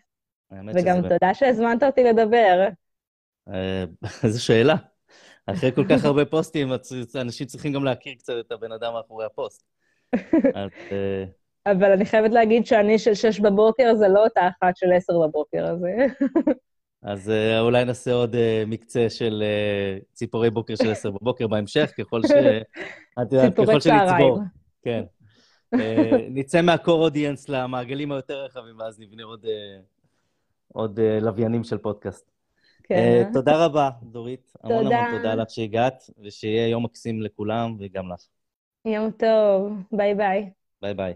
[0.76, 2.68] וגם תודה שהזמנת אותי לדבר.
[4.24, 4.76] איזו שאלה.
[5.46, 6.70] אחרי כל כך הרבה פוסטים,
[7.16, 9.64] אנשים צריכים גם להכיר קצת את הבן אדם מאחורי הפוסט.
[10.56, 10.70] אז...
[11.68, 15.14] אה, אבל אני חייבת להגיד שאני של שש בבוקר, זה לא אותה אחת של עשר
[15.20, 15.86] בבוקר, אז...
[17.04, 18.38] אז אה, אולי נעשה עוד אה,
[18.68, 22.32] מקצה של אה, ציפורי בוקר של עשר בבוקר בהמשך, ככל ש...
[23.22, 24.40] את יודעת, ככל שנצבור.
[24.82, 25.04] כן.
[25.76, 25.80] אה,
[26.30, 29.50] נצא מהקור אודיאנס למעגלים היותר רחבים, ואז נבנה עוד, אה,
[30.74, 32.32] עוד אה, לוויינים של פודקאסט.
[32.84, 33.24] כן.
[33.30, 34.54] אה, תודה רבה, דורית.
[34.62, 34.80] תודה.
[34.80, 38.22] המון המון תודה לך שהגעת, ושיהיה יום מקסים לכולם וגם לך.
[38.86, 40.50] יום טוב, ביי ביי.
[40.82, 41.14] ביי ביי.